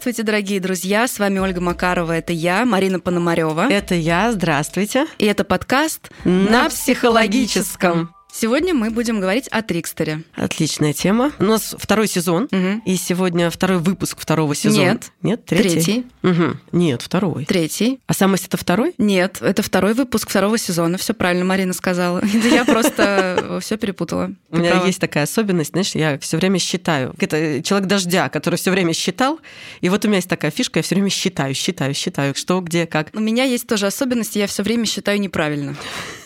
[0.00, 1.06] Здравствуйте, дорогие друзья!
[1.06, 3.70] С вами Ольга Макарова, это я, Марина Пономарева.
[3.70, 5.06] Это я, здравствуйте.
[5.18, 8.14] И это подкаст «На психологическом».
[8.40, 10.22] Сегодня мы будем говорить о Трикстере.
[10.34, 11.30] Отличная тема.
[11.38, 12.80] У нас второй сезон, Мгм.
[12.86, 14.82] и сегодня второй выпуск второго сезона.
[14.92, 15.12] Нет.
[15.20, 15.44] Нет?
[15.44, 15.68] Третий?
[15.74, 16.06] Третий.
[16.22, 16.58] Мгм.
[16.72, 17.44] Нет, второй.
[17.44, 18.00] Третий.
[18.06, 18.94] А самость это второй?
[18.96, 20.96] Нет, это второй выпуск второго сезона.
[20.96, 22.22] Все правильно Марина сказала.
[22.50, 24.30] Я просто все перепутала.
[24.48, 27.14] У меня есть такая особенность, знаешь, я все время считаю.
[27.18, 29.38] Это человек дождя, который все время считал.
[29.82, 32.86] И вот у меня есть такая фишка, я все время считаю, считаю, считаю, что, где,
[32.86, 33.08] как.
[33.12, 35.76] У меня есть тоже особенность, я все время считаю неправильно.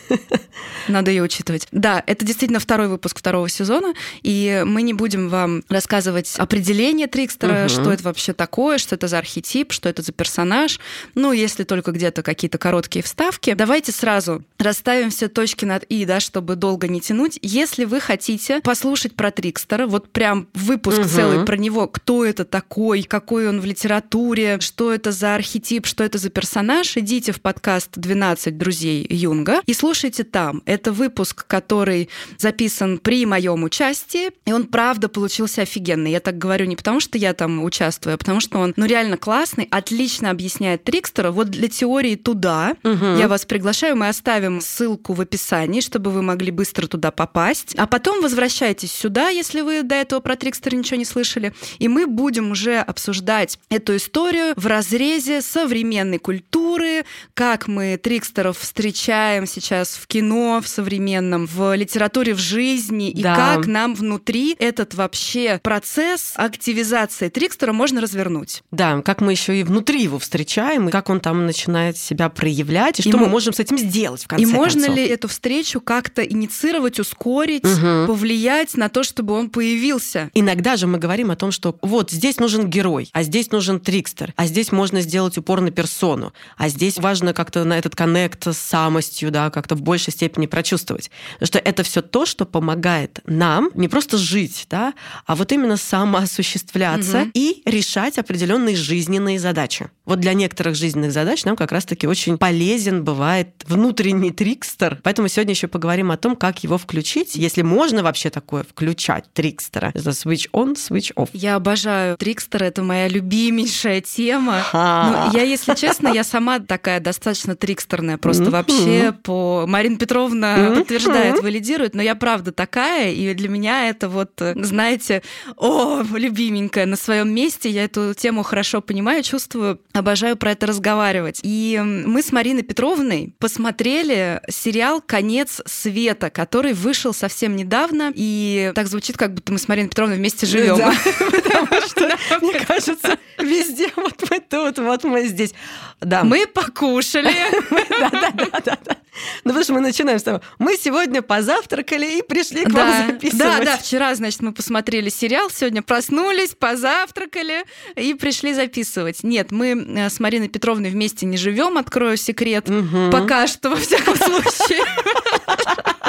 [0.89, 1.67] Надо ее учитывать.
[1.73, 7.61] Да, это действительно второй выпуск второго сезона, и мы не будем вам рассказывать определение Трикстера,
[7.65, 7.69] Мгм.
[7.71, 10.79] что это вообще такое, что это за архетип, что это за персонаж.
[11.15, 13.55] Ну, если только где-то какие-то короткие вставки.
[13.55, 17.39] Давайте сразу расставим все точки над «и», да, чтобы долго не тянуть.
[17.41, 21.09] Если вы хотите послушать про Трикстера, вот прям выпуск Мгм.
[21.09, 26.05] целый про него, кто это такой, какой он в литературе, что это за архетип, что
[26.05, 29.94] это за персонаж, идите в подкаст «12 друзей Юнга» и слушайте
[30.25, 30.62] там.
[30.67, 36.11] Это выпуск, который записан при моем участии, и он правда получился офигенный.
[36.11, 39.17] Я так говорю не потому, что я там участвую, а потому что он ну реально
[39.17, 41.31] классный, отлично объясняет Трикстера.
[41.31, 43.17] Вот для теории туда Мгм.
[43.19, 47.75] я вас приглашаю, мы оставим ссылку в описании, чтобы вы могли быстро туда попасть.
[47.77, 52.06] А потом возвращайтесь сюда, если вы до этого про Трикстера ничего не слышали, и мы
[52.06, 60.07] будем уже обсуждать эту историю в разрезе современной культуры, как мы Трикстеров встречаем сейчас в
[60.07, 63.35] кино, в современном, в литературе, в жизни, и Да.
[63.37, 68.62] как нам внутри этот вообще процесс активизации Трикстера можно развернуть.
[68.71, 72.99] Да, как мы еще и внутри его встречаем, и как он там начинает себя проявлять,
[73.01, 74.97] и что И мы мо- можем с этим сделать в конце И можно концов.
[74.97, 78.06] ли эту встречу как-то инициировать, ускорить, Мгм.
[78.06, 80.31] повлиять на то, чтобы он появился?
[80.34, 84.33] Иногда же мы говорим о том, что вот здесь нужен герой, а здесь нужен трикстер,
[84.37, 88.56] а здесь можно сделать упор на персону, а здесь важно как-то на этот коннект с
[88.56, 91.11] самостью, да, как-то в большей степени прочувствовать.
[91.35, 94.95] Потому что это все то, что помогает нам не просто жить, да,
[95.27, 97.31] а вот именно самоосуществляться Мгм.
[97.35, 99.91] и решать определенные жизненные задачи.
[100.05, 104.99] Вот для некоторых жизненных задач нам как раз-таки очень полезен бывает внутренний трикстер.
[105.03, 109.91] Поэтому сегодня еще поговорим о том, как его включить, если можно вообще такое включать трикстера.
[109.95, 111.31] Это switch on, switch off.
[111.33, 114.62] Я обожаю Трикстера, это моя любимейшая тема.
[114.73, 119.63] Ну, я, если честно, я сама такая достаточно трикстерная, просто вообще по...
[119.66, 120.75] Марина Петровна Мгм.
[120.80, 125.22] подтверждает, валидирует, но я правда такая, и для меня это вот, знаете,
[125.56, 131.41] о, любименькая на своем месте, я эту тему хорошо понимаю, чувствую, обожаю про это разговаривать.
[131.42, 138.86] И мы с Мариной Петровной посмотрели сериал «Конец света», который вышел совсем недавно, и так
[138.86, 140.76] звучит, как будто мы с Мариной Петровной вместе живем.
[141.19, 145.54] Потому что, мне кажется, везде вот мы тут, вот мы здесь.
[146.00, 147.32] Да, Мы покушали.
[148.00, 148.96] да, да, да, да, да.
[149.44, 150.41] Ну, потому что мы начинаем с того.
[150.58, 153.38] Мы сегодня позавтракали и пришли к вам Да, записывать.
[153.38, 157.64] да, да, вчера, значит, мы посмотрели сериал, сегодня проснулись, позавтракали
[157.97, 159.22] и пришли записывать.
[159.22, 162.69] Нет, мы э, с Мариной Петровной вместе не живем, открою секрет.
[162.69, 163.10] Мгм.
[163.10, 164.82] Пока что, во всяком случае.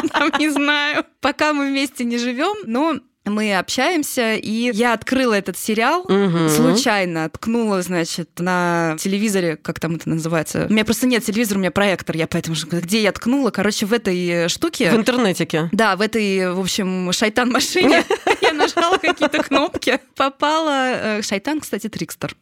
[0.11, 1.05] Там не знаю.
[1.21, 2.95] Пока мы вместе не живем, но
[3.25, 6.49] мы общаемся, и я открыла этот сериал, Мгм.
[6.49, 10.67] случайно ткнула, значит, на телевизоре, как там это называется.
[10.69, 13.85] У меня просто нет телевизора, у меня проектор, я поэтому, же- где я ткнула, короче,
[13.85, 14.91] в этой э, штуке.
[14.91, 15.69] В интернетике.
[15.71, 18.03] Да, в этой, в общем, шайтан-машине
[18.41, 19.99] я нажала какие-то кнопки.
[20.15, 21.17] Попала...
[21.17, 22.35] э, Шайтан, кстати, Трикстер.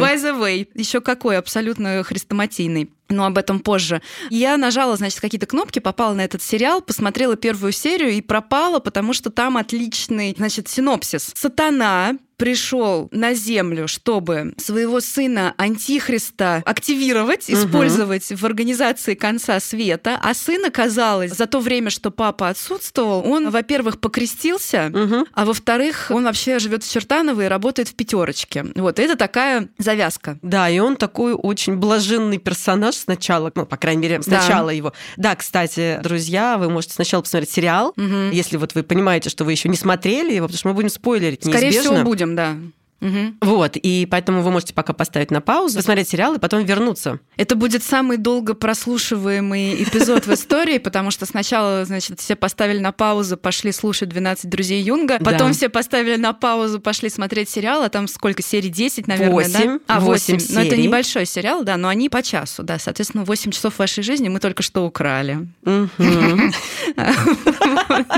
[0.00, 0.68] By the way.
[0.74, 2.90] Еще какой, абсолютно хрестоматийный.
[3.08, 4.02] Но об этом позже.
[4.28, 9.12] Я нажала, значит, какие-то кнопки, попала на этот сериал, посмотрела первую серию и пропала, потому
[9.14, 11.32] что там отличный, значит, синопсис.
[11.34, 17.58] Сатана пришел на землю, чтобы своего сына Антихриста активировать, Мгм.
[17.58, 23.50] использовать в организации конца света, а сын, оказалось, за то время, что папа отсутствовал, он,
[23.50, 25.26] во-первых, покрестился, Мгм.
[25.34, 28.64] а во-вторых, он вообще живет в Чертаново и работает в пятерочке.
[28.76, 30.38] Вот это такая завязка.
[30.42, 34.92] Да, и он такой очень блаженный персонаж сначала, ну, по крайней мере, сначала его.
[35.16, 38.30] Да, кстати, друзья, вы можете сначала посмотреть сериал, Мгм.
[38.30, 41.42] если вот вы понимаете, что вы еще не смотрели его, потому что мы будем спойлерить
[41.44, 41.90] Скорее неизбежно.
[41.92, 42.56] всего, будем, да.
[43.00, 43.38] Мгм.
[43.40, 47.20] Вот, и поэтому вы можете пока поставить на паузу, посмотреть сериал и потом вернуться.
[47.36, 52.90] Это будет самый долго прослушиваемый эпизод в истории, потому что сначала, значит, все поставили на
[52.92, 57.88] паузу, пошли слушать «12 друзей Юнга», потом все поставили на паузу, пошли смотреть сериал, а
[57.88, 58.68] там сколько серий?
[58.68, 59.78] 10, наверное, Восемь.
[59.78, 59.78] да?
[59.86, 60.54] А, Восемь 8.
[60.54, 62.78] Но это небольшой сериал, да, но они по часу, да.
[62.78, 65.46] Соответственно, 8 часов вашей жизни мы только что украли.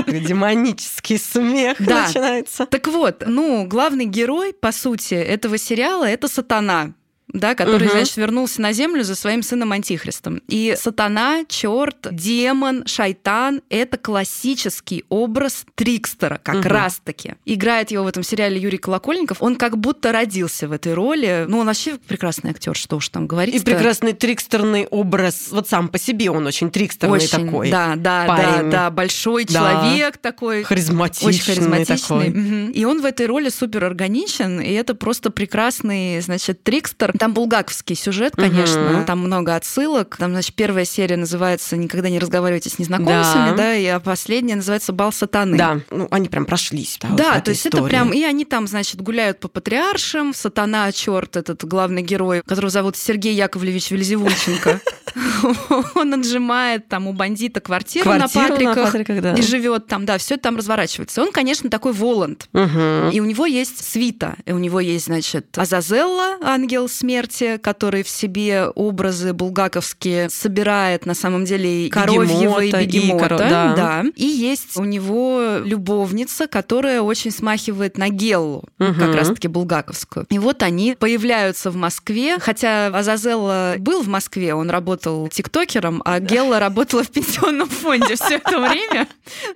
[0.07, 2.65] Демонический смех начинается.
[2.65, 6.93] Так вот, ну, главный герой, по по сути, этого сериала это сатана
[7.33, 7.93] да, который, угу.
[7.93, 10.41] значит, вернулся на землю за своим сыном Антихристом.
[10.47, 16.69] И сатана, черт, демон, шайтан— это классический образ Трикстера, как угу.
[16.69, 17.35] раз-таки.
[17.45, 19.41] Играет его в этом сериале Юрий Колокольников.
[19.41, 21.45] Он как будто родился в этой роли.
[21.47, 23.55] Ну, он вообще прекрасный актер, что уж там говорить.
[23.55, 25.47] И прекрасный трикстерный образ.
[25.51, 27.71] Вот сам по себе он очень трикстерный очень, такой.
[27.71, 28.69] Да, да, парень.
[28.69, 28.91] да, да.
[28.91, 29.53] Большой да.
[29.53, 30.63] человек такой.
[30.63, 31.29] Харизматичный.
[31.29, 32.25] Очень харизматичный.
[32.25, 32.29] Такой.
[32.29, 32.71] Угу.
[32.71, 37.95] И он в этой роли супер органичен, и это просто прекрасный, значит, трикстер там булгаковский
[37.95, 39.05] сюжет, конечно, угу.
[39.05, 40.17] там много отсылок.
[40.17, 44.55] Там, значит, первая серия называется «Никогда не разговаривайте с незнакомцами», да, да и а последняя
[44.55, 45.55] называется «Бал сатаны».
[45.55, 46.97] Да, ну, они прям прошлись.
[46.99, 47.83] Да, да вот то есть истории.
[47.83, 48.11] это прям...
[48.11, 50.33] И они там, значит, гуляют по патриаршам.
[50.33, 54.81] Сатана, черт, этот главный герой, которого зовут Сергей Яковлевич Вельзевульченко.
[55.95, 59.33] Он отжимает там у бандита квартиру, квартиру на Патриках, на Патриках да.
[59.33, 61.21] и живет там, да, все это там разворачивается.
[61.21, 62.49] Он, конечно, такой Воланд.
[62.53, 63.11] Угу.
[63.11, 64.37] И у него есть свита.
[64.45, 67.10] И у него есть, значит, Азазелла, ангел смерти,
[67.57, 73.35] который в себе образы булгаковские собирает на самом деле коровьего и бегемота.
[73.35, 73.73] И, да.
[73.75, 74.03] да.
[74.15, 78.93] И есть у него любовница, которая очень смахивает на Геллу, угу.
[78.99, 80.25] как раз-таки булгаковскую.
[80.29, 86.01] И вот они появляются в Москве, хотя Азазелла был в Москве, он работал работал тиктокером,
[86.05, 89.07] а Гелла работала в пенсионном фонде все это время.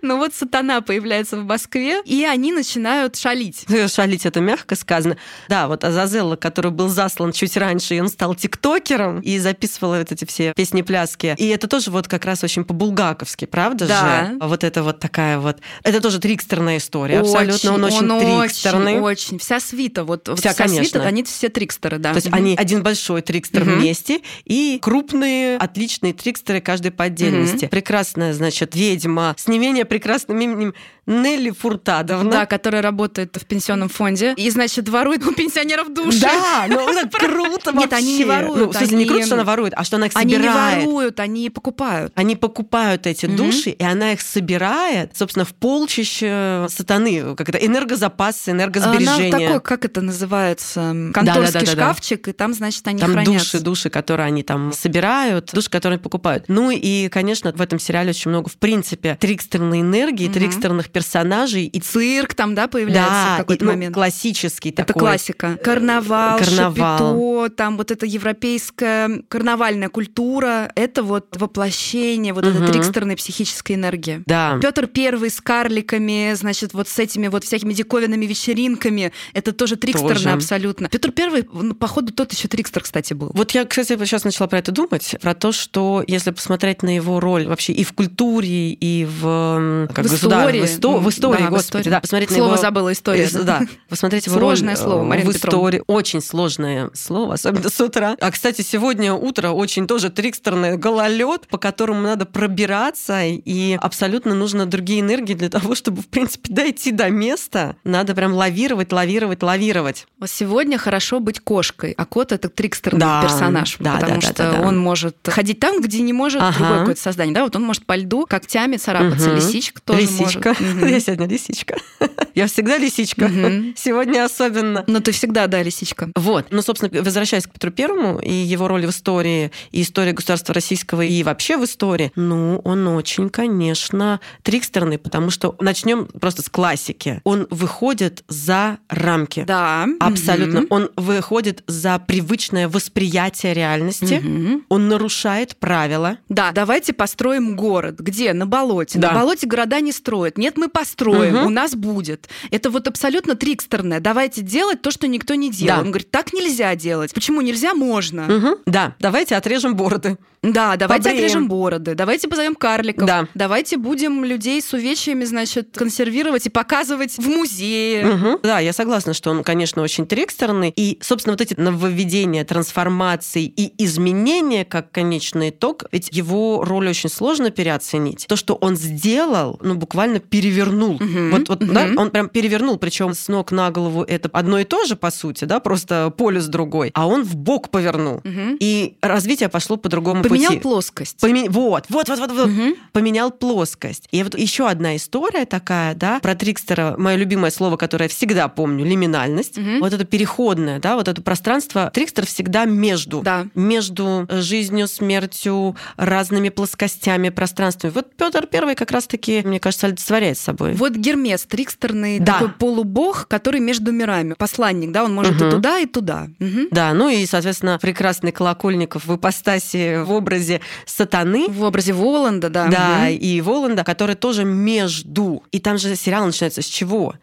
[0.02, 3.66] Но вот сатана появляется в Москве, и они начинают шалить.
[3.88, 5.18] Шалить это мягко сказано.
[5.50, 10.12] Да, вот Азазелла, который был заслан чуть раньше, и он стал тиктокером и записывал вот
[10.12, 11.36] эти все песни-пляски.
[11.38, 14.30] И это тоже вот как раз очень по-булгаковски, правда да.
[14.32, 14.38] же?
[14.42, 15.58] Вот это вот такая вот...
[15.84, 17.74] Это тоже трикстерная история, очень, абсолютно.
[17.74, 19.00] Он очень он трикстерный.
[19.00, 19.40] Очень, очень.
[19.40, 20.84] Вся свита, вот вся, вся конечно.
[20.84, 22.12] свита, они все трикстеры, да.
[22.12, 27.66] То есть они один большой трикстер вместе и крупные отличные трикстеры, каждый по отдельности.
[27.66, 27.70] Mm-hmm.
[27.70, 30.74] Прекрасная, значит, ведьма с не менее прекрасным именем
[31.06, 32.32] Нелли Фуртадовна.
[32.32, 34.34] Да, которая работает в пенсионном фонде.
[34.38, 36.22] И, значит, ворует у пенсионеров души.
[36.22, 38.58] Да, ну это круто Нет, они не воруют.
[38.58, 40.46] Ну, в смысле, не круто, что она ворует, а что она их собирает.
[40.46, 42.14] Они не воруют, они покупают.
[42.16, 48.52] Они покупают эти души, и она их собирает, собственно, в полчище сатаны, как это, энергозапасы,
[48.52, 49.30] энергосбережения.
[49.30, 53.54] Она такой, как это называется, конторский шкафчик, и там, значит, они там хранятся.
[53.54, 56.46] души, души, которые они там собирают, души, которые покупают.
[56.48, 61.66] Ну и, конечно, в этом сериале очень много, в принципе, трикстерной энергии, трикстерных персонажей.
[61.66, 63.94] И цирк там, да, появляется да, в какой-то и, ну, момент.
[63.96, 65.00] классический Это такой.
[65.00, 65.58] классика.
[65.64, 66.98] Карнавал, Карнавал.
[66.98, 67.12] шапито,
[67.56, 72.58] там вот эта европейская карнавальная культура, это вот воплощение вот угу.
[72.58, 74.24] этой трикстерной психической энергии.
[74.26, 74.58] Да.
[74.62, 80.16] Петр Первый с карликами, значит, вот с этими вот всякими диковинными вечеринками, это тоже трикстерно
[80.16, 80.30] тоже.
[80.32, 80.90] абсолютно.
[80.90, 81.44] Петр Первый,
[81.74, 83.32] походу, тот еще трикстер, кстати, был.
[83.34, 87.20] Вот я, кстати, сейчас начала про это думать, про то, что если посмотреть на его
[87.20, 90.98] роль вообще и в культуре, и в, как в истории, исто...
[90.98, 91.90] в истории, да, господи, в истории.
[91.90, 92.00] да.
[92.02, 92.58] Посмотреть Слово его...
[92.58, 93.30] забыла, история.
[93.44, 95.84] Да, посмотреть его Сложное слово, э, Марина В истории.
[95.88, 98.16] Очень сложное слово, особенно с утра.
[98.20, 104.66] А, кстати, сегодня утро очень тоже трикстерный гололед, по которому надо пробираться, и абсолютно нужно
[104.66, 107.76] другие энергии для того, чтобы, в принципе, дойти до места.
[107.84, 110.08] Надо прям лавировать, лавировать, лавировать.
[110.28, 114.52] Сегодня хорошо быть кошкой, а кот— это трикстерный да, персонаж, да, потому да, что да,
[114.54, 116.58] да, он может ходить там, где не может ага.
[116.58, 117.34] другое какое-то создание.
[117.34, 119.38] Да, вот он может по льду когтями царапаться, угу.
[119.38, 120.56] лисичка тоже лисичка.
[120.60, 120.76] может.
[120.78, 120.86] Угу.
[120.88, 121.78] Я сегодня лисичка.
[122.36, 123.26] Я всегда лисичка.
[123.26, 123.74] Угу.
[123.76, 124.84] Сегодня особенно.
[124.88, 126.10] Но ты всегда, да, лисичка.
[126.16, 126.48] Вот.
[126.52, 131.02] Ну, собственно, возвращаясь к Петру Первому и его роли в истории, и истории государства российского,
[131.02, 137.22] и вообще в истории, ну, он очень, конечно, трикстерный, потому что начнем просто с классики.
[137.24, 139.44] Он выходит за рамки.
[139.48, 139.88] Да.
[140.00, 140.62] Абсолютно.
[140.62, 140.68] Угу.
[140.70, 144.22] Он выходит за привычное восприятие реальности.
[144.24, 144.64] Угу.
[144.70, 146.18] Он нарушает правила.
[146.30, 148.00] Да, давайте построим город.
[148.00, 148.34] Где?
[148.34, 149.00] На болоте.
[149.00, 149.12] Да.
[149.12, 150.38] На болоте города не строят.
[150.38, 151.48] Нет, мы построим, угу.
[151.48, 152.30] у нас будет.
[152.52, 154.00] Это вот абсолютно трикстерное.
[154.00, 155.78] Давайте делать то, что никто не делал.
[155.78, 155.82] Да.
[155.82, 156.85] Он говорит, так нельзя делать.
[157.14, 157.74] Почему нельзя?
[157.74, 158.26] Можно.
[158.26, 158.60] Угу.
[158.66, 160.18] Да, давайте отрежем бороды.
[160.52, 161.26] Да, давайте Побреем.
[161.26, 163.28] отрежем бороды, давайте позовем карликов, да.
[163.34, 168.08] давайте будем людей с увечьями, значит, консервировать и показывать в музее.
[168.08, 168.40] Угу.
[168.44, 170.72] Да, я согласна, что он, конечно, очень трикстерный.
[170.76, 177.10] И, собственно, вот эти нововведения, трансформации и изменения как конечный итог, ведь его роль очень
[177.10, 178.26] сложно переоценить.
[178.28, 180.96] То, что он сделал, ну, буквально перевернул.
[180.96, 181.30] Угу.
[181.32, 181.74] Вот, вот угу.
[181.74, 185.10] да, он прям перевернул, причем с ног на голову это одно и то же, по
[185.10, 188.22] сути, да, просто полюс другой другой, а он в бок повернул.
[188.24, 188.58] Мгм.
[188.60, 190.62] И развитие пошло по другому Поменял пути.
[190.62, 191.18] плоскость.
[191.22, 192.48] Поме- Вот, вот, вот, вот, вот.
[192.50, 192.76] Мгм.
[192.92, 194.08] Поменял плоскость.
[194.12, 198.48] И вот еще одна история такая, да, про Трикстера, мое любимое слово, которое я всегда
[198.48, 199.58] помню, лиминальность.
[199.58, 199.80] Мгм.
[199.80, 201.90] Вот это переходное, да, вот это пространство.
[201.94, 203.22] Трикстер всегда между.
[203.22, 203.48] Да.
[203.56, 207.92] Между э, жизнью, смертью, разными плоскостями, пространствами.
[207.96, 210.74] Вот Петр Первый как раз-таки, мне кажется, олицетворяет собой.
[210.74, 212.34] Вот Гермес, трикстерный Да.
[212.34, 214.34] такой полубог, который между мирами.
[214.38, 215.52] Посланник, да, он может и Мгм.
[215.52, 216.28] туда, и туда.
[216.72, 221.48] Да, ну и, соответственно, прекрасный Колокольников в ипостаси, в образе сатаны.
[221.50, 222.68] В образе Воланда, да.
[222.68, 223.08] Да, Мгм.
[223.10, 225.44] и Воланда, который тоже между.
[225.52, 227.14] И там же сериал начинается с чего?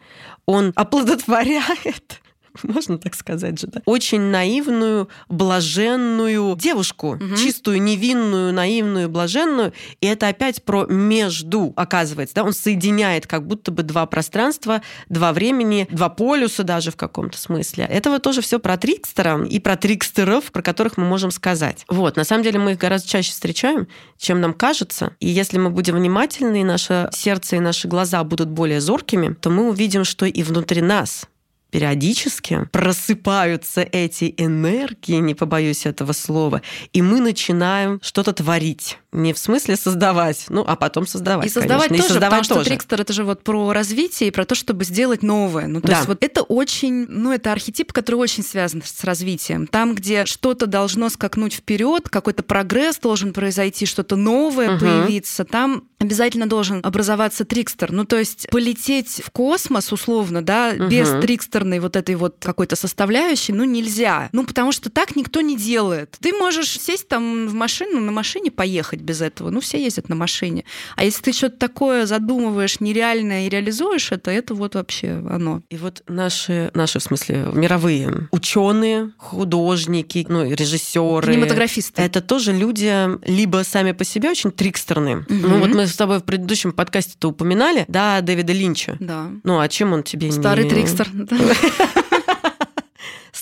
[0.45, 2.21] Он оплодотворяет
[2.63, 3.81] можно так сказать же, да?
[3.85, 7.35] Очень наивную, блаженную девушку, Мгм.
[7.35, 9.73] чистую, невинную, наивную, блаженную.
[10.01, 12.35] И это опять про между, оказывается.
[12.35, 12.43] Да?
[12.43, 17.85] Он соединяет как будто бы два пространства, два времени, два полюса даже в каком-то смысле.
[17.89, 21.85] Это вот тоже все про Трикстера и про Трикстеров, про которых мы можем сказать.
[21.89, 25.15] Вот, на самом деле мы их гораздо чаще встречаем, чем нам кажется.
[25.19, 29.49] И если мы будем внимательны, и наше сердце и наши глаза будут более зоркими, то
[29.49, 31.27] мы увидим, что и внутри нас
[31.73, 36.61] периодически просыпаются эти энергии, не побоюсь этого слова,
[36.93, 38.99] и мы начинаем что-то творить.
[39.13, 42.03] Не в смысле создавать, ну, а потом создавать, И создавать конечно.
[42.07, 42.69] тоже, и создавать потому что тоже.
[42.69, 45.67] Трикстер это же вот про развитие и про то, чтобы сделать новое.
[45.67, 45.95] Ну, то Да.
[45.97, 49.67] есть вот это очень, ну, это архетип, который очень связан с развитием.
[49.67, 54.79] Там, где что-то должно скакнуть вперед, какой-то прогресс должен произойти, что-то новое Мгм.
[54.79, 57.91] появиться, там обязательно должен образоваться Трикстер.
[57.91, 61.21] Ну, то есть полететь в космос, условно, да, без Мгм.
[61.21, 64.29] Трикстерной вот этой вот какой-то составляющей, ну, нельзя.
[64.33, 66.17] Ну, потому что так никто не делает.
[66.19, 69.49] Ты можешь сесть там в машину, на машине поехать без этого.
[69.49, 70.63] Ну, все ездят на машине.
[70.95, 75.61] А если ты что-то такое задумываешь нереальное и реализуешь это, это вот вообще оно.
[75.69, 81.33] И вот наши, наши, в смысле, мировые ученые, художники, ну, режиссеры.
[81.33, 82.01] Кинематографисты.
[82.01, 85.17] Это тоже люди либо сами по себе очень трикстерные.
[85.17, 85.41] Мгм.
[85.41, 88.97] Ну, вот мы с тобой в предыдущем подкасте-то упоминали, да, Дэвида Линча.
[88.99, 89.29] Да.
[89.43, 90.69] Ну, а чем он тебе Старый не...
[90.69, 91.09] Трикстер.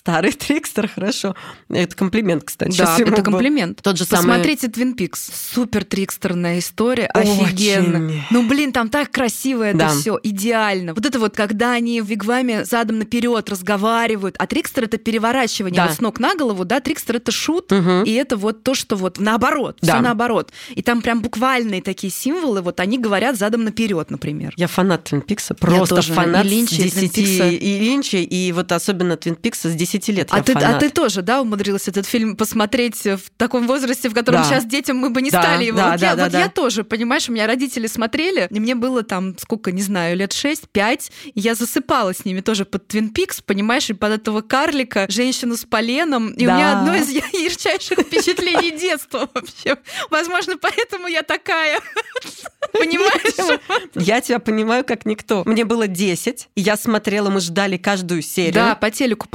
[0.03, 1.35] Старый трикстер, хорошо.
[1.69, 2.75] Это комплимент, кстати.
[2.75, 3.23] Да, это был.
[3.23, 3.81] комплимент.
[3.83, 4.29] Тот же самый...
[4.29, 5.29] Посмотрите Твин Пикс.
[5.53, 7.43] Супер трикстерная история, Очень.
[7.45, 8.11] офигенно.
[8.31, 9.89] Ну, блин, там так красиво это Да.
[9.89, 10.95] все, идеально.
[10.95, 15.87] Вот это вот, когда они в вигваме задом наперед разговаривают, а трикстер это переворачивание Да.
[15.87, 18.03] вот с ног на голову, да, трикстер это шут, Мгм.
[18.03, 19.93] и это вот то, что вот наоборот, Да.
[19.93, 20.51] все наоборот.
[20.73, 24.53] И там прям буквальные такие символы, вот они говорят задом наперед, например.
[24.57, 27.47] Я фанат Твин Пикса, просто фанат И Линча, с и Твин 10 Пикса.
[27.49, 30.75] и Линча, и вот особенно Твин Пикса с 10 лет А ты, фанат.
[30.75, 34.47] а ты тоже, да, умудрилась этот фильм посмотреть в таком возрасте, в котором Да.
[34.47, 35.77] сейчас детям мы бы не Да, стали его.
[35.77, 36.39] да, вот да, я, да, вот да.
[36.39, 40.31] я тоже, понимаешь, у меня родители смотрели, и мне было там, сколько, не знаю, лет
[40.31, 45.05] 6-5, и я засыпала с ними тоже под Твин Пикс, понимаешь, и под этого карлика,
[45.09, 46.55] женщину с поленом, и у Да.
[46.55, 49.77] меня одно из ярчайших впечатлений детства вообще.
[50.09, 51.79] Возможно, поэтому я такая.
[52.73, 53.59] Понимаешь?
[53.95, 55.43] Я тебя понимаю как никто.
[55.45, 58.53] Мне было 10, и я смотрела, мы ждали каждую серию.
[58.53, 59.31] Да, по телеку Ее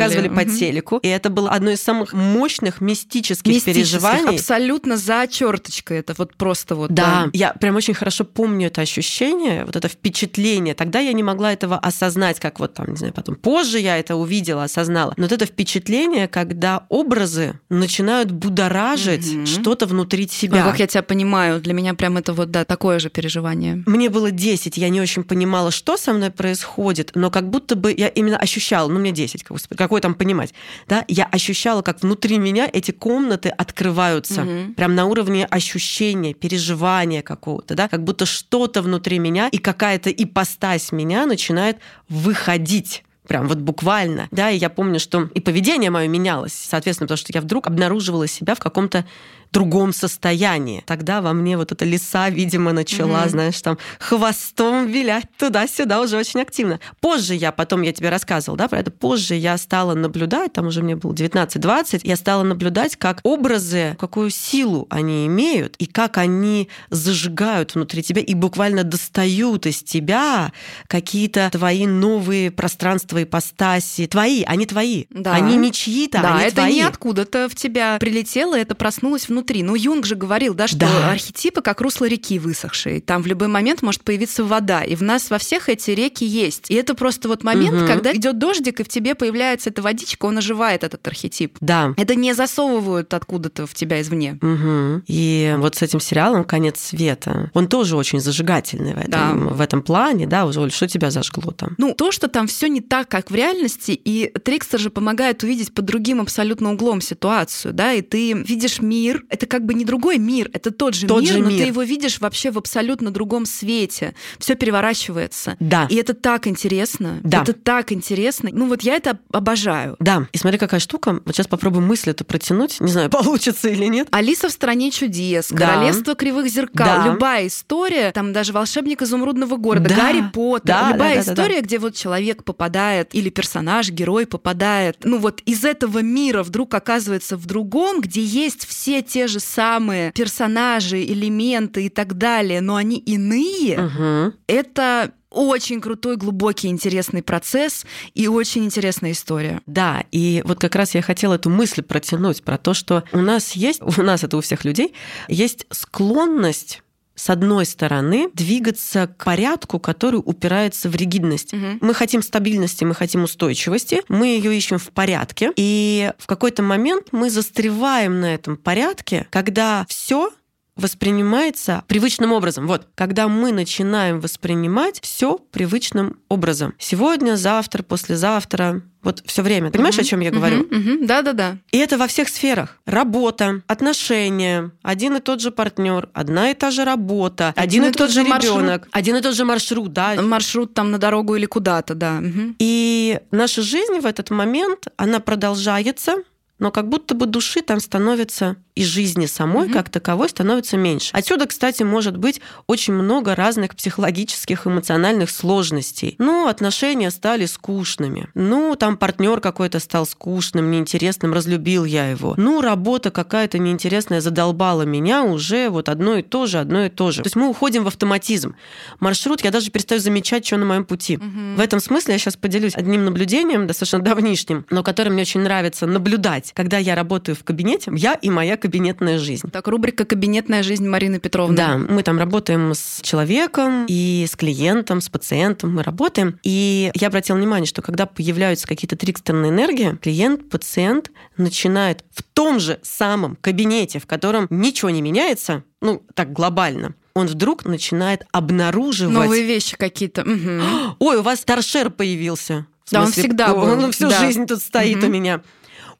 [0.00, 0.28] показывали.
[0.28, 0.96] показывали по телеку.
[0.98, 4.36] И это было одно из самых мощных мистических, переживаний.
[4.36, 5.98] абсолютно за черточкой.
[5.98, 6.90] Это вот просто вот.
[6.92, 10.74] Да, я прям очень хорошо помню это ощущение, вот это впечатление.
[10.74, 14.16] Тогда я не могла этого осознать, как вот там, не знаю, потом позже я это
[14.16, 15.14] увидела, осознала.
[15.16, 19.46] Но вот это впечатление, когда образы начинают будоражить Мгм.
[19.46, 20.62] что-то внутри Ой, тебя.
[20.64, 23.82] как я тебя понимаю, для меня прям это вот, да, такое же переживание.
[23.86, 27.94] Мне было 10, я не очень понимала, что со мной происходит, но как будто бы
[27.96, 30.54] я именно ощущала, ну мне 10, господи, какое там понимать,
[30.86, 34.74] да, я ощущала, как внутри меня эти комнаты открываются, Мгм.
[34.74, 40.92] прям на уровне ощущения, переживания какого-то, да, как будто что-то внутри меня и какая-то ипостась
[40.92, 41.78] меня начинает
[42.08, 43.02] выходить.
[43.26, 44.28] Прям вот буквально.
[44.30, 48.26] Да, и я помню, что и поведение мое менялось, соответственно, потому что я вдруг обнаруживала
[48.28, 49.04] себя в каком-то
[49.52, 50.82] другом состоянии.
[50.86, 53.30] Тогда во мне вот эта лиса, видимо, начала, Мгм.
[53.30, 56.78] знаешь, там хвостом вилять туда-сюда уже очень активно.
[57.00, 60.82] Позже я, потом я тебе рассказывала, да, про это, позже я стала наблюдать, там уже
[60.82, 66.68] мне было 19-20, я стала наблюдать, как образы, какую силу они имеют, и как они
[66.90, 70.52] зажигают внутри тебя и буквально достают из тебя
[70.86, 74.06] какие-то твои новые пространства, ипостаси.
[74.06, 75.06] Твои, они твои.
[75.10, 75.34] Да.
[75.34, 76.74] Они не чьи-то, да, они это твои.
[76.74, 79.62] не откуда-то в тебя прилетело, это проснулось внутри внутри.
[79.62, 81.10] Ну, Юнг же говорил, да, что Да.
[81.10, 83.00] архетипы как русло реки высохшей.
[83.00, 84.82] Там в любой момент может появиться вода.
[84.82, 86.70] И в нас во всех эти реки есть.
[86.70, 87.86] И это просто вот момент, Мгм.
[87.86, 91.56] когда идет дождик, и в тебе появляется эта водичка, он оживает этот архетип.
[91.60, 91.94] Да.
[91.96, 94.38] Это не засовывают откуда-то в тебя извне.
[94.42, 95.04] Мгм.
[95.06, 99.54] И вот с этим сериалом «Конец света», он тоже очень зажигательный в этом, Да.
[99.54, 101.74] в этом плане, да, Оль, что тебя зажгло там?
[101.78, 105.72] Ну, то, что там все не так, как в реальности, и Трикстер же помогает увидеть
[105.72, 110.18] под другим абсолютно углом ситуацию, да, и ты видишь мир, это как бы не другой
[110.18, 111.58] мир, это тот же Тот мир, же но мир.
[111.60, 114.14] ты его видишь вообще в абсолютно другом свете.
[114.38, 115.56] Все переворачивается.
[115.60, 115.86] Да.
[115.90, 117.20] И это так интересно.
[117.22, 117.42] Да.
[117.42, 118.50] Это так интересно.
[118.52, 119.96] Ну вот я это обожаю.
[120.00, 121.20] Да, и смотри, какая штука.
[121.24, 122.80] Вот сейчас попробуем мысль эту протянуть.
[122.80, 124.08] Не знаю, получится или нет.
[124.10, 125.66] Алиса в стране чудес, Да.
[125.66, 127.12] Королевство кривых зеркал, Да.
[127.12, 129.94] любая история, там даже волшебник изумрудного города, Да.
[129.96, 131.42] Гарри Поттер, Да, любая да, да, да, да.
[131.42, 136.74] история, где вот человек попадает, или персонаж, герой попадает, ну вот из этого мира вдруг
[136.74, 142.76] оказывается в другом, где есть все те же самые персонажи, элементы и так далее, но
[142.76, 144.34] они иные, Мгм.
[144.46, 149.60] это очень крутой, глубокий, интересный процесс и очень интересная история.
[149.66, 153.52] Да, и вот как раз я хотела эту мысль протянуть про то, что у нас
[153.52, 154.92] есть, у нас это у всех людей,
[155.28, 156.82] есть склонность
[157.14, 161.52] с одной стороны, двигаться к порядку, который упирается в ригидность.
[161.52, 161.78] Мгм.
[161.80, 167.08] Мы хотим стабильности, мы хотим устойчивости, мы ее ищем в порядке, и в какой-то момент
[167.12, 170.30] мы застреваем на этом порядке, когда все
[170.76, 172.66] воспринимается привычным образом.
[172.66, 176.74] Вот, когда мы начинаем воспринимать все привычным образом.
[176.78, 179.70] Сегодня, завтра, послезавтра, вот все время.
[179.70, 180.66] Понимаешь, о чем я говорю?
[180.70, 181.06] Мгм, мгм.
[181.06, 181.56] Да-да-да.
[181.72, 182.78] И это во всех сферах.
[182.86, 188.10] Работа, отношения, один и тот же партнер, одна и та же работа, один, и тот
[188.10, 188.56] же маршрут.
[188.56, 190.20] ребенок, один и тот же маршрут, да.
[190.20, 192.20] Маршрут там на дорогу или куда-то, да.
[192.20, 192.56] Мгм.
[192.58, 196.16] И наша жизнь в этот момент, она продолжается,
[196.58, 199.74] но как будто бы души там становится и жизни самой Мгм.
[199.74, 201.10] как таковой становится меньше.
[201.12, 206.14] Отсюда, кстати, может быть очень много разных психологических, эмоциональных сложностей.
[206.18, 208.28] Ну, отношения стали скучными.
[208.34, 212.34] Ну, там партнер какой-то стал скучным, неинтересным, разлюбил я его.
[212.36, 217.10] Ну, работа какая-то неинтересная задолбала меня уже вот одно и то же, одно и то
[217.10, 217.22] же.
[217.22, 218.54] То есть мы уходим в автоматизм.
[219.00, 221.16] Маршрут, я даже перестаю замечать, что на моем пути.
[221.16, 221.56] Мгм.
[221.56, 225.86] В этом смысле я сейчас поделюсь одним наблюдением, достаточно давнишним, но которое мне очень нравится
[225.86, 226.52] наблюдать.
[226.54, 229.50] Когда я работаю в кабинете, я и моя кабинетная жизнь.
[229.50, 231.56] Так, рубрика «Кабинетная жизнь» Марины Петровны.
[231.56, 236.38] Да, мы там работаем с человеком и с клиентом, с пациентом, мы работаем.
[236.44, 242.60] И я обратила внимание, что когда появляются какие-то трикстерные энергии, клиент, пациент начинает в том
[242.60, 249.12] же самом кабинете, в котором ничего не меняется, ну, так глобально, он вдруг начинает обнаруживать
[249.12, 250.22] Новые вещи какие-то.
[250.24, 250.62] Мгм.
[251.00, 252.66] Ой, у вас торшер появился.
[252.92, 253.62] Да, он всегда был.
[253.62, 254.18] Он всю Да.
[254.20, 255.06] жизнь тут стоит Мгм.
[255.06, 255.40] у меня.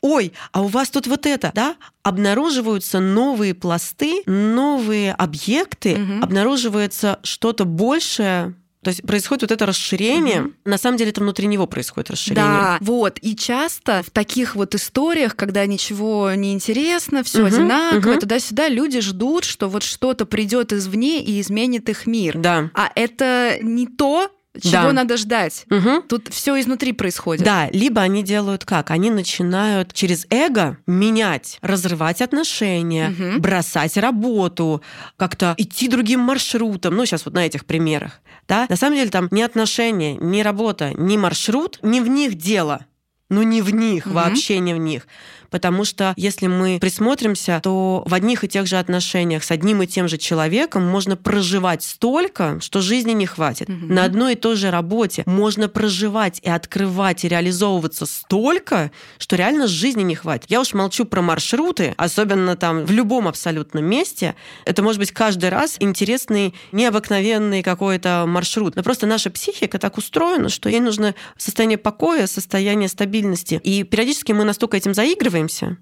[0.02, 1.76] Ой, а у вас тут вот это, да?
[2.02, 6.22] Обнаруживаются новые пласты, новые объекты, Мгм.
[6.24, 8.54] обнаруживается что-то большее.
[8.82, 10.40] То есть происходит вот это расширение.
[10.40, 10.54] Мгм.
[10.64, 12.46] На самом деле это внутри него происходит расширение.
[12.60, 13.18] Да, вот.
[13.20, 18.20] И часто в таких вот историях, когда ничего не интересно, все Мгм, одинаково, мгм.
[18.20, 22.38] туда-сюда, люди ждут, что вот что-то придет извне и изменит их мир.
[22.38, 22.70] Да.
[22.72, 24.92] А это не то, чего Да.
[24.92, 25.64] надо ждать.
[25.70, 26.02] Мгм.
[26.02, 27.44] Тут все изнутри происходит.
[27.44, 28.90] Да, либо они делают как?
[28.90, 33.40] Они начинают через эго менять, разрывать отношения, Мгм.
[33.40, 34.82] бросать работу,
[35.16, 36.96] как-то идти другим маршрутом.
[36.96, 38.20] Ну, сейчас вот на этих примерах.
[38.48, 38.66] Да?
[38.68, 42.84] На самом деле там ни отношения, ни работа, ни маршрут, не в них дело.
[43.30, 44.14] Ну, не в них, Мгм.
[44.14, 45.06] вообще не в них.
[45.50, 49.86] Потому что если мы присмотримся, то в одних и тех же отношениях с одним и
[49.88, 53.68] тем же человеком можно проживать столько, что жизни не хватит.
[53.68, 53.92] Мгм.
[53.92, 59.66] На одной и той же работе можно проживать и открывать и реализовываться столько, что реально
[59.66, 60.44] жизни не хватит.
[60.50, 64.36] Я уж молчу про маршруты, особенно там в любом абсолютном месте.
[64.64, 68.76] Это может быть каждый раз интересный, необыкновенный какой-то маршрут.
[68.76, 73.19] Но просто наша психика так устроена, что ей нужно состояние покоя, состояние стабильности.
[73.56, 75.78] И периодически мы настолько этим заигрываемся,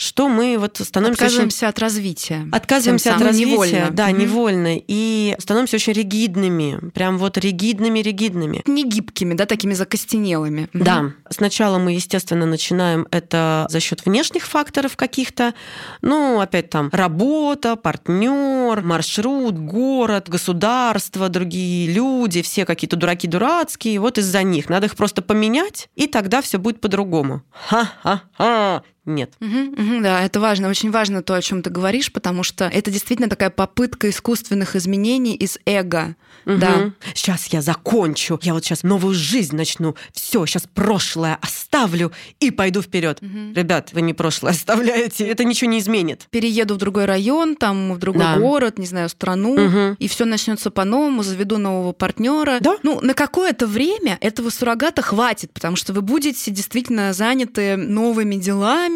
[0.00, 2.48] что мы вот становимся очень Отказываемся от развития.
[2.52, 3.90] Отказываемся от развития, невольно.
[3.90, 4.18] да, Мгм.
[4.18, 8.62] невольно, и становимся очень ригидными, прям вот ригидными-ригидными.
[8.64, 10.68] Не гибкими, да, такими закостенелыми.
[10.72, 10.84] Мгм.
[10.84, 15.52] Да, сначала мы, естественно, начинаем это за счет внешних факторов каких-то,
[16.00, 24.16] ну, опять там работа, партнер, маршрут, город, государство, другие люди, все какие-то дураки дурацкие, вот
[24.16, 24.70] из-за них.
[24.70, 27.42] Надо их просто поменять, и тогда все будет по-другому.
[27.50, 28.82] Ха-ха-ха.
[29.06, 29.32] Нет.
[29.40, 29.68] Мгм.
[29.72, 33.28] Угу, да, это важно, очень важно то, о чем ты говоришь, потому что это действительно
[33.28, 36.16] такая попытка искусственных изменений из эго.
[36.46, 36.56] Угу.
[36.58, 36.92] Да.
[37.14, 42.82] Сейчас я закончу, я вот сейчас новую жизнь начну, все, сейчас прошлое оставлю и пойду
[42.82, 43.22] вперед.
[43.22, 43.54] Мгм.
[43.54, 46.26] Ребят, вы не прошлое оставляете, это ничего не изменит.
[46.30, 48.36] Перееду в другой район, там в другой Да.
[48.38, 49.96] город, не знаю, страну, Мгм.
[49.98, 52.58] и все начнется по-новому, заведу нового партнера.
[52.60, 52.76] Да.
[52.82, 58.89] Ну, на какое-то время этого суррогата хватит, потому что вы будете действительно заняты новыми делами,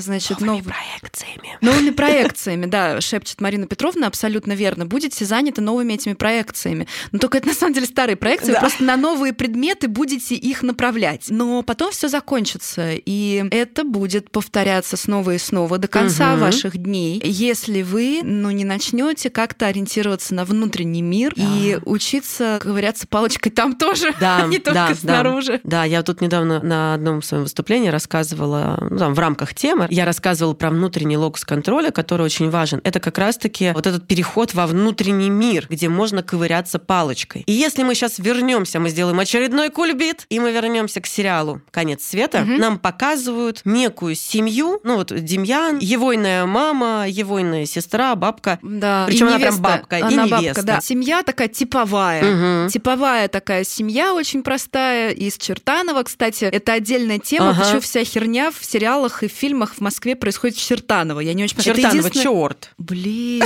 [0.00, 1.58] значит, Новыми нов- проекциями.
[1.60, 4.86] Новыми проекциями, да, шепчет Марина Петровна, абсолютно верно.
[4.86, 6.86] Будете заняты новыми этими проекциями.
[7.12, 8.60] Но только это на самом деле старые проекции, вы Да.
[8.60, 11.26] просто на новые предметы будете их направлять.
[11.28, 16.40] Но потом все закончится, и это будет повторяться снова и снова до конца Мгм.
[16.40, 23.06] ваших дней, если вы, ну, не начнете как-то ориентироваться на внутренний мир и учиться ковыряться
[23.06, 24.94] палочкой там тоже, Да, не только да, да.
[24.94, 25.60] снаружи.
[25.64, 30.04] Да, я тут недавно на одном своем выступлении рассказывала, ну, там, в рамках темы, я
[30.04, 32.80] рассказывала про внутренний локус контроля, который очень важен.
[32.84, 37.42] Это как раз-таки вот этот переход во внутренний мир, где можно ковыряться палочкой.
[37.46, 42.04] И если мы сейчас вернемся, мы сделаем очередной кульбит, и мы вернемся к сериалу «Конец
[42.04, 42.56] света», Мгм.
[42.58, 48.58] нам показывают некую семью, ну вот Демьян, егойная мама, егойная сестра, бабка.
[48.62, 50.62] Да, и Причем она прям бабка и Она бабка, невеста.
[50.62, 50.80] да.
[50.80, 52.22] Семья такая типовая.
[52.22, 52.68] Мгм.
[52.70, 56.44] Типовая такая семья, очень простая, из Чертанова, кстати.
[56.44, 57.62] Это отдельная тема, Ага.
[57.64, 61.20] почему вся херня в сериалах и в фильмах в Москве происходит в Чертаново.
[61.20, 61.72] Я не очень понимаю.
[61.78, 62.70] Это Чертанова, единственное- черт.
[62.78, 63.42] Блин.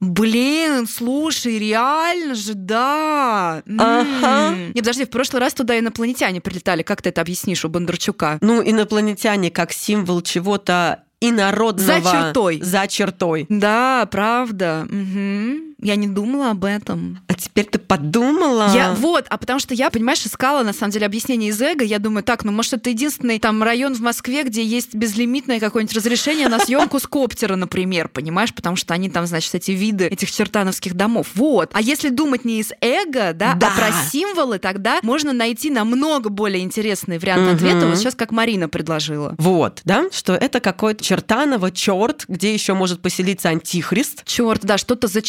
[0.00, 3.62] Блин, слушай, реально же, да.
[3.78, 4.54] Ага.
[4.72, 6.82] Не, подожди, в прошлый раз туда инопланетяне прилетали.
[6.82, 8.38] Как ты это объяснишь у Бондарчука?
[8.40, 12.00] Ну, инопланетяне как символ чего-то инородного.
[12.00, 12.60] За чертой.
[12.62, 13.46] За чертой.
[13.48, 14.86] Да, правда.
[14.88, 15.67] Мгм.
[15.80, 17.20] Я не думала об этом.
[17.28, 18.72] А теперь ты подумала?
[18.74, 21.84] Я вот, а потому что я, понимаешь, искала на самом деле объяснение из эго.
[21.84, 25.94] Я думаю, так, ну может это единственный там район в Москве, где есть безлимитное какое-нибудь
[25.96, 30.30] разрешение на съемку с коптера, например, понимаешь, потому что они там, значит, эти виды этих
[30.32, 31.28] чертановских домов.
[31.34, 31.70] Вот.
[31.74, 33.68] А если думать не из эго, да, Да.
[33.68, 37.54] а про символы, тогда можно найти намного более интересный вариант Мгм.
[37.54, 37.86] ответа.
[37.86, 39.36] Вот сейчас как Марина предложила.
[39.38, 44.24] Вот, да, что это какой-то чертаново черт, где еще может поселиться антихрист.
[44.24, 45.22] Черт, да, что-то за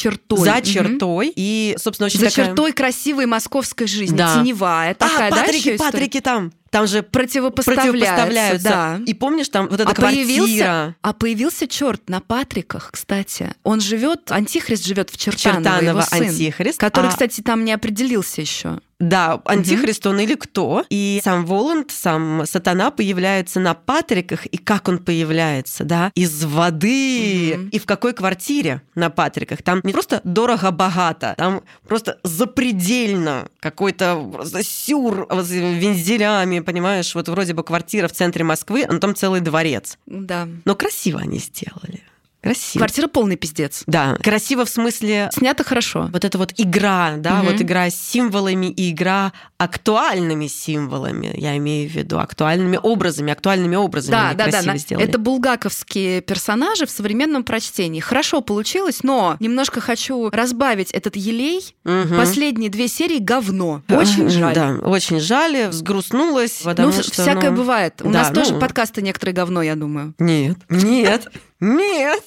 [0.46, 0.54] чертой.
[0.56, 1.34] За чертой.
[1.36, 4.36] И, собственно, очень За такая- чертой красивой московской жизни, Да.
[4.36, 5.78] теневая такая, а, да, Патрики, история?
[5.92, 6.52] Патрики там.
[6.70, 8.70] Там же противопоставляются, противопоставляются.
[8.70, 9.00] да.
[9.06, 10.26] И помнишь, там вот эта а квартира.
[10.26, 13.54] появился, а появился черт на Патриках, кстати.
[13.64, 16.80] Он живет, антихрист живет в Чертаново, Чертаново его сын, антихрист.
[16.80, 18.80] который, а- кстати, там не определился еще.
[19.00, 20.84] Да, антихрист он или кто.
[20.90, 24.46] И сам Воланд, сам сатана появляется на Патриках.
[24.48, 26.12] И как он появляется, да?
[26.16, 27.56] Из воды.
[27.56, 27.70] Мгм.
[27.70, 29.64] И в какой квартире на Патриках?
[29.64, 34.22] Там не просто дорого-богато, там просто запредельно какой-то
[34.64, 37.14] сюр с вензелями, понимаешь?
[37.16, 39.98] Вот вроде бы квартира в центре Москвы, а там целый дворец.
[40.06, 40.48] Да.
[40.66, 42.04] Но красиво они сделали.
[42.42, 42.80] Красиво.
[42.80, 43.84] Квартира полный пиздец.
[43.86, 46.10] Да, красиво в смысле Снято хорошо.
[46.14, 47.52] вот эта вот игра, да, Мгм.
[47.52, 53.76] вот игра с символами и игра актуальными символами, я имею в виду актуальными образами, актуальными
[53.76, 54.78] образами Да, да, да.
[54.78, 55.06] сделали.
[55.06, 58.00] Это булгаковские персонажи в современном прочтении.
[58.00, 61.76] Хорошо получилось, но немножко хочу разбавить этот елей.
[61.84, 62.16] Мгм.
[62.16, 63.82] Последние две серии говно.
[63.90, 64.56] Очень жаль.
[64.56, 67.12] Да, очень жаль, взгрустнулась, ну, что...
[67.22, 68.02] всякое ну, бывает.
[68.02, 70.14] У да, нас тоже ну, подкасты некоторые говно, я думаю.
[70.20, 71.28] Нет, нет,
[71.60, 72.24] нет.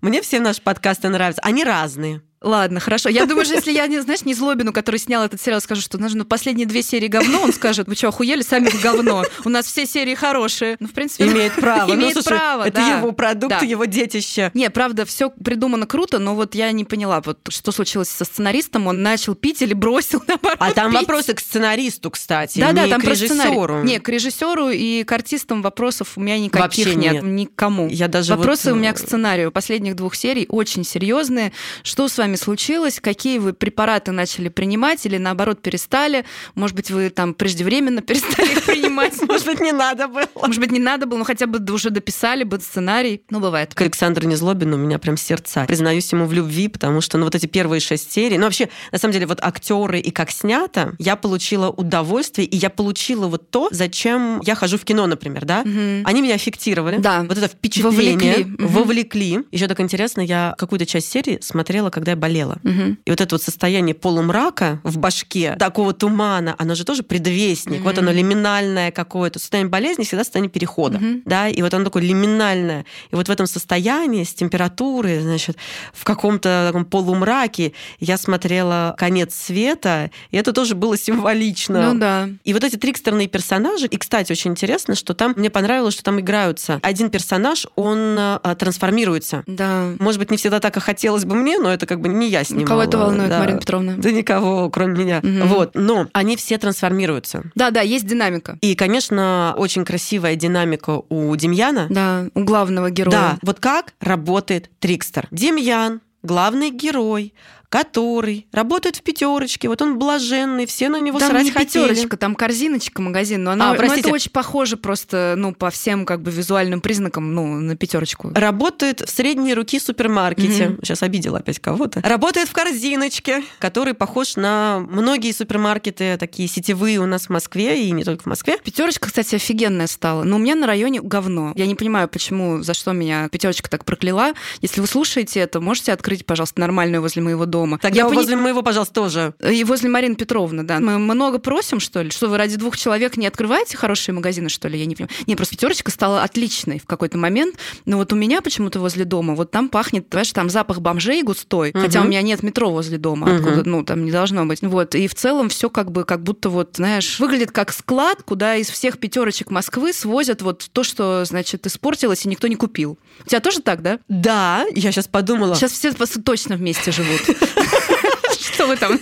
[0.00, 1.42] Мне все наши подкасты нравятся.
[1.42, 2.22] Они разные.
[2.42, 3.08] Ладно, хорошо.
[3.08, 5.96] Я думаю, что если я, не, знаешь, не Злобину, который снял этот сериал, скажу, что
[5.98, 9.24] нужно последние две серии говно, он скажет, вы что, охуели, сами в говно.
[9.44, 10.76] У нас все серии хорошие.
[10.78, 11.88] Ну, в принципе, Имеет право.
[11.88, 12.98] Ну, Имеет слушай, право, Это да.
[12.98, 13.64] его продукт, Да.
[13.64, 14.50] его детище.
[14.54, 18.86] Не, правда, все придумано круто, но вот я не поняла, вот что случилось со сценаристом.
[18.86, 21.00] Он начал пить или бросил наоборот А там пить?
[21.00, 23.82] вопросы к сценаристу, кстати, Да, да, не там к режиссеру.
[23.82, 27.22] Не, к режиссеру и к артистам вопросов у меня никаких Вообще нет, нет.
[27.22, 27.88] никому.
[27.88, 31.52] Я даже Вопросы вот, у меня э, к сценарию последних двух серий очень серьезные.
[31.82, 32.98] Что с вами случилось?
[33.00, 36.24] Какие вы препараты начали принимать или наоборот перестали?
[36.56, 39.14] Может быть, вы там преждевременно перестали их принимать?
[39.28, 40.26] Может быть, не надо было.
[40.34, 43.22] Может быть, не надо было, но хотя бы уже дописали бы сценарий.
[43.30, 43.74] Ну, бывает.
[43.74, 45.64] К Александру Незлобину у меня прям сердца.
[45.66, 48.98] Признаюсь ему в любви, потому что, ну, вот эти первые шесть серий, ну, вообще, на
[48.98, 53.68] самом деле, вот актеры и как снято, я получила удовольствие, и я получила вот то,
[53.70, 55.60] зачем я хожу в кино, например, да?
[55.60, 56.98] Они меня фиктировали.
[56.98, 57.22] Да.
[57.22, 58.46] Вот это впечатление.
[58.58, 59.44] Вовлекли.
[59.52, 62.58] Еще так интересно, я какую-то часть серии смотрела, когда я болела.
[62.62, 62.98] Мгм.
[63.04, 67.82] И вот это вот состояние полумрака в башке, такого тумана, оно же тоже предвестник.
[67.82, 69.38] Вот оно лиминальное какое-то.
[69.38, 70.98] Состояние болезни всегда состояние перехода.
[70.98, 71.22] Мгм.
[71.24, 72.84] Да, и вот оно такое лиминальное.
[73.10, 75.56] И вот в этом состоянии с температурой, значит,
[75.92, 81.92] в каком-то таком полумраке я смотрела «Конец света», и это тоже было символично.
[81.92, 82.28] Ну да.
[82.44, 86.20] И вот эти трикстерные персонажи, и, кстати, очень интересно, что там, мне понравилось, что там
[86.20, 86.80] играются.
[86.82, 89.42] Один персонаж, он а, трансформируется.
[89.46, 89.92] Да.
[89.98, 92.44] Может быть, не всегда так и хотелось бы мне, но это как бы не я
[92.44, 92.66] снимала.
[92.66, 93.38] Кого это волнует, да.
[93.38, 93.94] Марина Петровна?
[93.96, 95.20] Да никого, кроме меня.
[95.22, 95.48] Мгм.
[95.48, 95.70] Вот.
[95.74, 97.44] Но они все трансформируются.
[97.54, 98.58] Да, да, есть динамика.
[98.60, 101.86] И, конечно, очень красивая динамика у Демьяна.
[101.90, 103.12] Да, у главного героя.
[103.12, 105.28] Да, вот как работает Трикстер.
[105.30, 107.32] Демьян, главный герой,
[107.80, 111.88] который работает в пятерочке, вот он блаженный, все на него Там срать не хотели.
[111.88, 114.00] пятерочка, там корзиночка магазин, но она, А, простите.
[114.00, 118.30] это очень похоже просто, ну, по всем как бы визуальным признакам, ну, на пятерочку.
[118.34, 120.68] Работает в средней руки супермаркете.
[120.70, 120.78] Мгм.
[120.82, 122.00] Сейчас обидела опять кого-то.
[122.00, 127.90] Работает в корзиночке, который похож на многие супермаркеты, такие сетевые у нас в Москве, и
[127.90, 128.56] не только в Москве.
[128.64, 130.22] Пятерочка, кстати, офигенная стала.
[130.22, 131.52] Но у меня на районе говно.
[131.56, 134.32] Я не понимаю, почему, за что меня пятерочка так прокляла.
[134.62, 137.65] Если вы слушаете это, можете открыть, пожалуйста, нормальную возле моего дома.
[137.80, 139.34] Тогда я пони- возле моего, пожалуйста, тоже.
[139.48, 140.78] И возле Марины Петровны, да.
[140.80, 142.10] Мы много просим, что ли?
[142.10, 144.78] Что вы ради двух человек не открываете хорошие магазины, что ли?
[144.78, 145.10] Я не понимаю.
[145.26, 147.56] Не, просто пятерочка стала отличной в какой-то момент.
[147.84, 151.72] Но вот у меня почему-то возле дома, вот там пахнет, знаешь, там запах бомжей густой.
[151.74, 154.60] Хотя у меня нет метро возле дома, откуда, ну, там не должно быть.
[154.62, 154.94] Вот.
[154.94, 158.68] И в целом все как бы, как будто вот, знаешь, выглядит как склад, куда из
[158.68, 162.98] всех пятерочек Москвы свозят вот то, что, значит, испортилось и никто не купил.
[163.24, 163.98] У тебя тоже так, да?
[164.08, 165.54] Да, я сейчас подумала.
[165.54, 167.20] Сейчас все точно вместе живут.
[168.38, 169.00] Что вы там?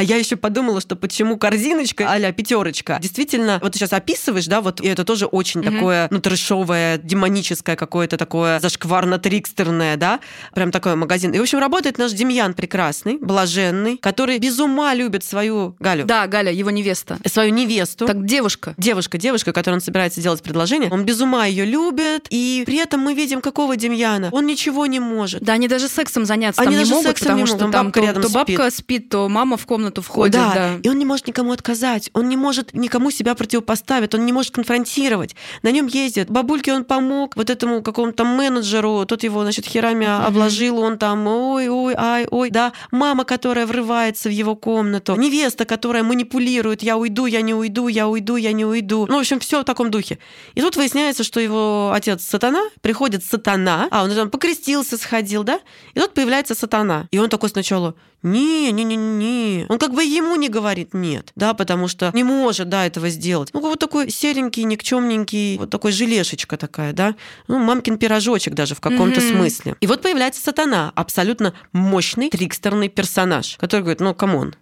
[0.00, 2.98] А я еще подумала, что почему корзиночка а-ля пятерочка.
[3.02, 5.74] Действительно, вот ты сейчас описываешь, да, вот и это тоже очень Мгм.
[5.74, 10.20] такое, ну, трэшовое, демоническое какое-то такое зашкварно-трикстерное, да,
[10.54, 11.32] прям такой магазин.
[11.32, 16.26] И, в общем, работает наш Демьян прекрасный, блаженный, который без ума любит свою Галю, Да,
[16.26, 17.18] Галя, его невеста.
[17.26, 18.06] свою невесту.
[18.06, 18.72] Так девушка.
[18.78, 23.00] Девушка, девушка, которой он собирается делать предложение, он без ума ее любит, и при этом
[23.00, 24.30] мы видим какого Демьяна.
[24.32, 25.42] Он ничего не может.
[25.42, 27.72] Да, они даже сексом заняться Они там не даже могут, сексом потому не что могут,
[27.72, 28.56] там бабка то, рядом то спит.
[28.56, 30.54] бабка спит, то мама в комнату входит, да.
[30.54, 30.78] да.
[30.82, 34.54] и он не может никому отказать, он не может никому себя противопоставить, он не может
[34.54, 35.34] конфронтировать.
[35.62, 36.30] На нем ездит.
[36.30, 41.68] Бабульке он помог, вот этому какому-то менеджеру, тот его, значит, херами обложил, он там, ой,
[41.68, 42.72] ой, ай, ой, да.
[42.90, 48.08] Мама, которая врывается в его комнату, невеста, которая манипулирует, я уйду, я не уйду, я
[48.08, 49.06] уйду, я не уйду.
[49.08, 50.18] Ну, в общем, все в таком духе.
[50.54, 55.60] И тут выясняется, что его отец сатана, приходит сатана, а он там покрестился, сходил, да,
[55.94, 57.08] и тут появляется сатана.
[57.10, 59.66] И он такой сначала, не, не, не, не.
[59.68, 63.50] Он как бы ему не говорит нет, да, потому что не может, да, этого сделать.
[63.52, 67.14] Ну, вот такой серенький, никчемненький, вот такой желешечка такая, да,
[67.48, 69.30] ну, мамкин пирожочек даже в каком-то Мгм.
[69.30, 69.76] смысле.
[69.80, 74.54] И вот появляется сатана, абсолютно мощный трикстерный персонаж, который говорит, ну, come on,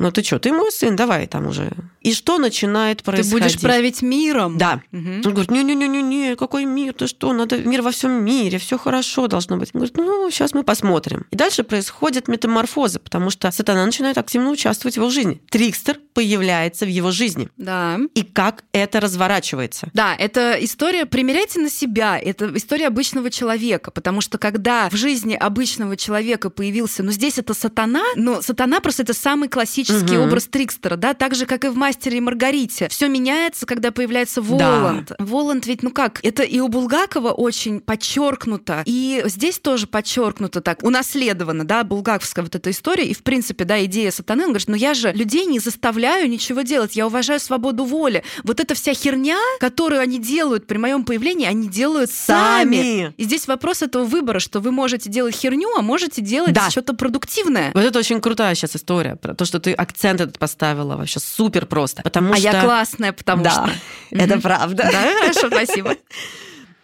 [0.00, 1.70] ну ты что, ты мой сын, давай там уже.
[2.00, 3.32] И что начинает Ты происходить?
[3.32, 4.56] будешь править миром.
[4.56, 4.80] Да.
[4.90, 5.16] Мгм.
[5.24, 9.58] Он говорит, не-не-не-не, какой мир, ты что, надо мир во всем мире, все хорошо должно
[9.58, 9.70] быть.
[9.74, 11.26] Он говорит, ну, сейчас мы посмотрим.
[11.30, 15.42] И дальше происходят метаморфозы, потому что сатана начинает активно участвовать в его жизни.
[15.50, 17.48] Трикстер появляется в его жизни.
[17.58, 17.98] Да.
[18.14, 19.90] И как это разворачивается?
[19.92, 25.34] Да, это история, примеряйте на себя, это история обычного человека, потому что когда в жизни
[25.34, 30.20] обычного человека появился, ну здесь это сатана, но сатана просто это самый классический Мгм.
[30.28, 32.88] образ Трикстера, да, так же, как и в «Мастере и Маргарите».
[32.88, 35.12] Все меняется, когда появляется Воланд.
[35.18, 40.82] Воланд ведь, ну как, это и у Булгакова очень подчеркнуто, и здесь тоже подчеркнуто так,
[40.82, 44.74] унаследовано, да, булгаковская вот эта история, и в принципе, да, идея сатаны, он говорит, ну
[44.76, 48.22] я же людей не заставляю ничего делать, я уважаю свободу воли.
[48.44, 52.76] Вот эта вся херня, которую они делают при моем появлении, они делают сами.
[52.76, 53.14] Сами.
[53.16, 56.70] И здесь вопрос этого выбора, что вы можете делать херню, а можете делать Да.
[56.70, 57.70] что-то продуктивное.
[57.74, 61.66] Вот это очень крутая сейчас история про то, что ты акцент этот поставила вообще супер
[61.66, 62.02] просто.
[62.02, 62.44] Потому а что...
[62.44, 63.72] я классная, потому да, что.
[64.10, 64.88] это правда.
[64.92, 65.96] Да, хорошо, спасибо.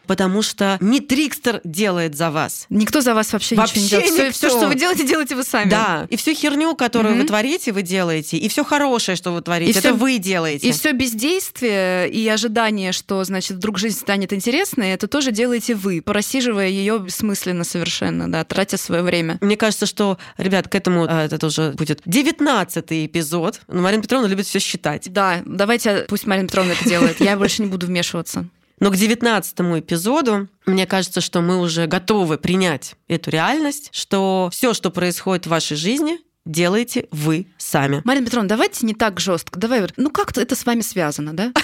[0.07, 2.67] Потому что не Трикстер делает за вас.
[2.71, 4.35] Никто за вас вообще, Вообще ничего не делает.
[4.35, 4.59] Все, никто.
[4.59, 5.69] что вы делаете, делаете вы сами.
[5.71, 7.23] Да, и всю херню, которую Мгм.
[7.23, 10.69] вы творите, вы делаете, и все хорошее, что вы творите, И это всё- вы делаете.
[10.69, 16.01] И все бездействие и ожидание, что, значит, вдруг жизнь станет интересной, это тоже делаете вы,
[16.03, 19.39] просиживая ее бессмысленно совершенно, да, тратя свое время.
[19.41, 23.61] Мне кажется, что, ребят, к этому а, это уже будет девятнадцатый эпизод.
[23.69, 25.11] Но Марина Петровна любит все считать.
[25.13, 27.21] Да, давайте, пусть Марина Петровна это делает.
[27.21, 28.47] Я больше не буду вмешиваться.
[28.79, 34.75] Но к девятнадцатому эпизоду мне кажется, что мы уже готовы принять эту реальность, что все,
[34.75, 38.01] что происходит в вашей жизни, делаете вы сами.
[38.05, 39.59] Марина Петровна, давайте не так жестко.
[39.59, 41.53] Давай, ну как-то это с вами связано, да?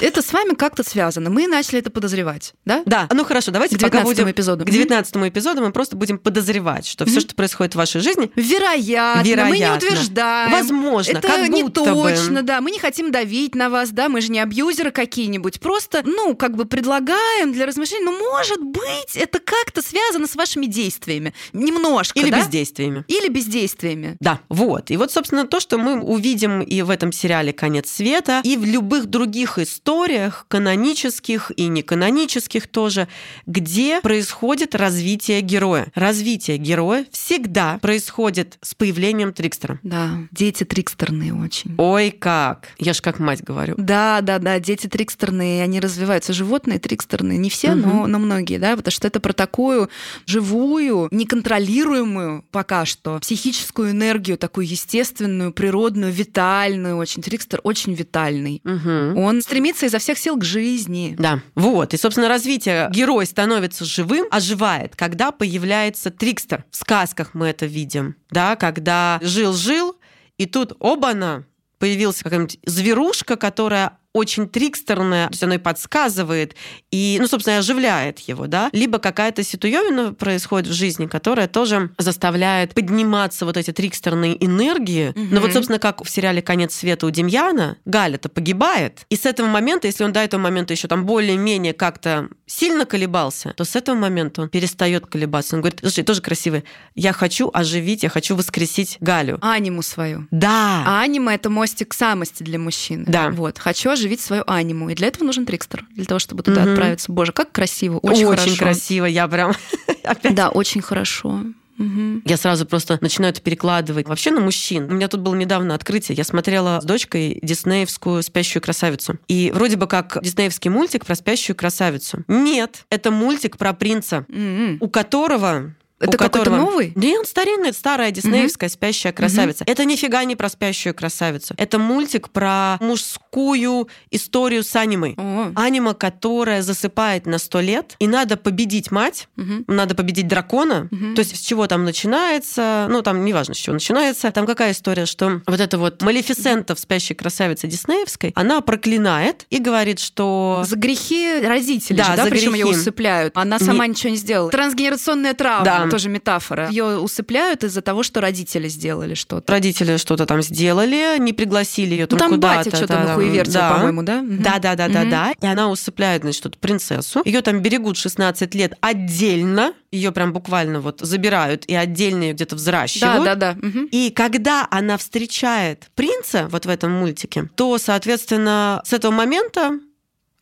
[0.00, 1.30] Это с вами как-то связано.
[1.30, 2.82] Мы начали это подозревать, да?
[2.84, 4.30] Да, ну хорошо, давайте К пока 19 будем...
[4.30, 4.64] эпизоду.
[4.66, 9.22] К 19 эпизоду мы просто будем подозревать, что все, что происходит в вашей жизни, Вероятно,
[9.22, 9.76] мы не Вероятно.
[9.88, 10.52] утверждаем.
[10.52, 12.46] возможно, Это как не будто точно, бы.
[12.46, 12.60] да.
[12.60, 15.60] Мы не хотим давить на вас, да, мы же не абьюзеры какие-нибудь.
[15.60, 20.66] Просто, ну, как бы предлагаем для размышлений, ну, может быть, это как-то связано с вашими
[20.66, 21.32] действиями.
[21.54, 22.40] Немножко, Или да?
[22.40, 23.04] бездействиями.
[23.08, 24.05] Или бездействиями.
[24.20, 24.90] Да, вот.
[24.90, 28.64] И вот, собственно, то, что мы увидим и в этом сериале «Конец света», и в
[28.64, 33.08] любых других историях, канонических и неканонических тоже,
[33.46, 35.88] где происходит развитие героя.
[35.94, 39.78] Развитие героя всегда происходит с появлением Трикстера.
[39.82, 41.74] Да, дети трикстерные очень.
[41.78, 42.68] Ой, как!
[42.78, 43.74] Я ж как мать говорю.
[43.78, 46.32] Да, да, да, дети трикстерные, они развиваются.
[46.32, 49.88] Животные трикстерные, не все, но, но многие, да, потому что это про такую
[50.26, 57.22] живую, неконтролируемую пока что психическую энергию, такую естественную, природную, витальную очень.
[57.22, 58.60] Трикстер очень витальный.
[58.62, 59.16] Мгм.
[59.18, 61.16] Он стремится изо всех сил к жизни.
[61.18, 61.94] Да, вот.
[61.94, 66.64] И, собственно, развитие герой становится живым, оживает, когда появляется Трикстер.
[66.70, 69.96] В сказках мы это видим, да, когда жил-жил,
[70.38, 71.46] и тут оба-на,
[71.78, 76.54] появился какая-нибудь зверушка, которая очень трикстерная, то есть она и подсказывает,
[76.90, 78.70] и, ну, собственно, и оживляет его, да.
[78.72, 85.12] Либо какая-то ситуевина происходит в жизни, которая тоже заставляет подниматься вот эти трикстерные энергии.
[85.14, 89.46] Но вот, собственно, как в сериале «Конец света» у Демьяна, Галя-то погибает, и с этого
[89.46, 93.96] момента, если он до этого момента еще там более-менее как-то сильно колебался, то с этого
[93.96, 95.56] момента он перестает колебаться.
[95.56, 99.38] Он говорит, слушай, тоже красивый, я хочу оживить, я хочу воскресить Галю.
[99.42, 100.26] Аниму свою.
[100.30, 103.04] Да, А анима— это мостик самости для мужчин.
[103.06, 103.30] Да.
[103.30, 103.58] Вот.
[103.58, 104.88] Хочу оживить свою аниму.
[104.90, 105.84] И для этого нужен трикстер.
[105.94, 106.70] Для того, чтобы туда Мгм.
[106.72, 107.12] отправиться.
[107.12, 107.98] Боже, как красиво.
[107.98, 108.56] Очень, хорошо.
[108.56, 109.52] красиво, я прям
[110.04, 111.42] опять Да, очень хорошо.
[111.78, 112.22] Мгм.
[112.24, 114.90] Я сразу просто начинаю это перекладывать вообще на мужчин.
[114.90, 116.16] У меня тут было недавно открытие.
[116.16, 119.18] Я смотрела с дочкой диснеевскую «Спящую красавицу».
[119.28, 122.24] И вроде бы как диснеевский мультик про спящую красавицу.
[122.28, 124.78] Нет, это мультик про принца, М-м.
[124.80, 125.74] у которого...
[125.98, 126.56] Это какой-то которого...
[126.56, 126.92] новый?
[126.94, 129.64] Да, он старинный, старая диснеевская спящая красавица.
[129.66, 131.54] Это нифига не про спящую красавицу.
[131.56, 135.14] Это мультик про мужскую историю с анимой.
[135.16, 139.64] О, Анима, которая засыпает на сто лет, и надо победить мать, мгм.
[139.68, 140.88] надо победить дракона.
[140.90, 141.14] Мгм.
[141.14, 144.30] То есть с чего там начинается, ну там неважно, с чего начинается.
[144.32, 149.58] Там какая история, что вот эта вот Малефисента в «Спящей красавице» диснеевской, она проклинает и
[149.58, 150.62] говорит, что...
[150.66, 152.80] За грехи родителей, Да, же, да, за причем ее грехи.
[152.80, 153.36] усыпляют.
[153.36, 154.50] Она сама ничего не сделала.
[154.50, 155.85] Трансгенерационная травма, Да.
[155.90, 156.68] Тоже метафора.
[156.68, 159.52] Ее усыпляют из-за того, что родители сделали что-то.
[159.52, 162.56] Родители что-то там сделали, не пригласили ее Ну, там, там куда-то.
[162.64, 163.72] батя что-то да, нахуевертил, да.
[163.74, 164.22] по-моему, да?
[164.22, 165.32] Да, да, да, да, да.
[165.40, 167.22] И она усыпляет, значит, эту принцессу.
[167.24, 169.72] Ее там берегут 16 лет отдельно.
[169.92, 173.24] Ее прям буквально вот забирают и отдельно ее где-то Да, взращивают.
[173.24, 173.56] да, да.
[173.60, 173.88] Мгм.
[173.90, 179.78] И когда она встречает принца вот в этом мультике, то, соответственно, с этого момента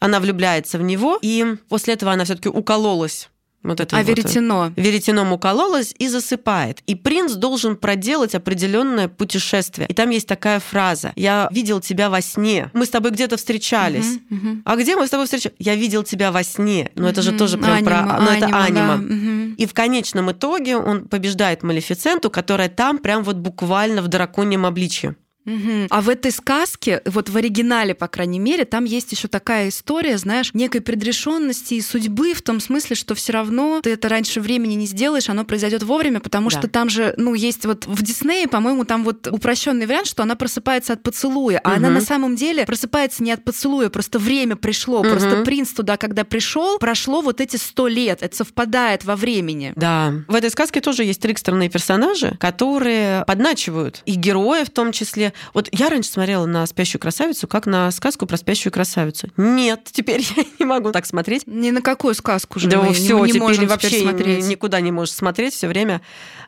[0.01, 3.29] она влюбляется в него, и после этого она все-таки укололась.
[3.65, 4.73] Вот это А вот, веретено.
[4.77, 6.83] веретеном укололась и засыпает.
[6.87, 9.89] И принц должен проделать определенное путешествие.
[9.89, 12.71] И там есть такая фраза: "Я видел тебя во сне.
[12.75, 14.19] Мы с тобой где-то встречались.
[14.29, 14.63] Мгм, мгм.
[14.65, 15.57] А где мы с тобой встречались?
[15.59, 16.91] Я видел тебя во сне.
[16.95, 18.87] Но это же тоже прям про, Анима, ну это анима, анима.
[18.89, 18.97] да.
[18.97, 19.55] Мгм.
[19.55, 25.17] И в конечном итоге он побеждает Малефиценту, которая там прям вот буквально в драконьем обличье.
[25.45, 25.87] Мгм.
[25.91, 30.17] А в этой сказке, вот в оригинале, по крайней мере, там есть еще такая история,
[30.17, 34.75] знаешь, некой предрешенности и судьбы в том смысле, что все равно ты это раньше времени
[34.75, 36.59] не сделаешь, оно произойдет вовремя, потому Да.
[36.59, 40.35] что там же, ну, есть вот в Диснее, по-моему, там вот упрощенный вариант, что она
[40.35, 41.95] просыпается от поцелуя, а она Мгм.
[41.95, 45.11] на самом деле просыпается не от поцелуя, просто время пришло, Мгм.
[45.11, 49.73] просто принц туда, когда пришел, прошло вот эти сто лет, это совпадает во времени.
[49.77, 50.15] Да.
[50.27, 54.03] В этой сказке тоже есть трикстерные персонажи, которые подначивают.
[54.07, 55.33] И герои в том числе.
[55.53, 59.29] Вот я раньше смотрела на «Спящую красавицу» как на сказку про спящую красавицу.
[59.37, 61.47] Нет, теперь я не могу так смотреть.
[61.47, 64.45] Ни на какую сказку же Да мы все, не, не можем вообще теперь смотреть.
[64.45, 65.55] ни- никуда не можешь смотреть.
[65.55, 66.01] Все время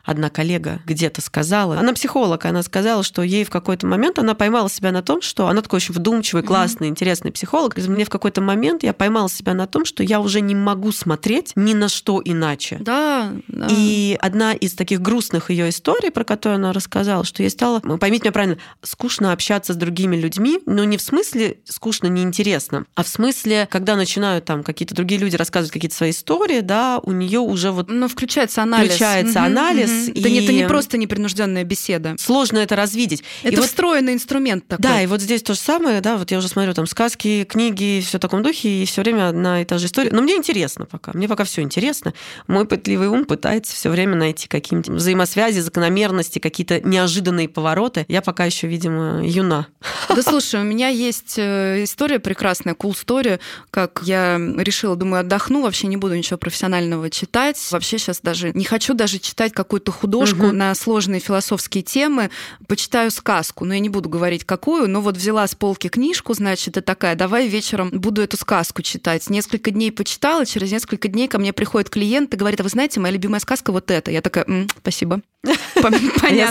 [0.05, 4.71] одна коллега где-то сказала, она психолог, она сказала, что ей в какой-то момент она поймала
[4.71, 7.73] себя на том, что она такой очень вдумчивый, классный, интересный психолог.
[7.75, 10.93] Говорит, Мне в какой-то момент я поймала себя на том, что я уже не могу
[10.93, 12.79] смотреть ни на что иначе.
[12.81, 13.67] Да, да.
[13.71, 17.99] И одна из таких грустных ее историй, про которую она рассказала, что ей стало, ну,
[17.99, 23.03] поймите меня правильно, скучно общаться с другими людьми, но не в смысле скучно, неинтересно, а
[23.03, 27.41] в смысле, когда начинают там какие-то другие люди рассказывать какие-то свои истории, да, у нее
[27.41, 28.91] уже вот Ну, включается анализ.
[28.91, 30.11] Включается Мгм, анализ, мгм.
[30.21, 32.17] Это, не, это и- не просто непринужденная беседа.
[32.19, 33.23] сложно это развидеть.
[33.43, 34.83] И Это вот- встроенный инструмент такой.
[34.83, 38.03] Да, и вот здесь то же самое, да, вот я уже смотрю там сказки, книги,
[38.07, 40.11] все в таком духе, и все время одна и та же история.
[40.13, 42.15] Но мне интересно пока, мне пока все интересно.
[42.47, 48.05] Мой пытливый ум пытается все время найти какие-нибудь взаимосвязи, закономерности, какие-то неожиданные повороты.
[48.09, 49.67] Я пока еще еще, видимо, юна.
[50.09, 55.63] Да слушай, у меня есть э, история прекрасная, cool story, как я решила, думаю, отдохну,
[55.63, 57.59] вообще не буду ничего профессионального читать.
[57.71, 60.53] Вообще сейчас даже не хочу даже читать какую-то художку угу.
[60.53, 62.31] на сложные философские темы.
[62.69, 66.77] Почитаю сказку, но я не буду говорить какую, но вот взяла с полки книжку, значит,
[66.77, 69.29] и такая, давай вечером буду эту сказку читать.
[69.31, 73.01] Несколько дней почитала, через несколько дней ко мне приходит клиент и говорит, а вы знаете,
[73.01, 74.11] моя любимая сказка вот эта.
[74.11, 74.47] Я такая,
[74.79, 75.21] спасибо.
[75.83, 76.33] Понятно.
[76.33, 76.51] Я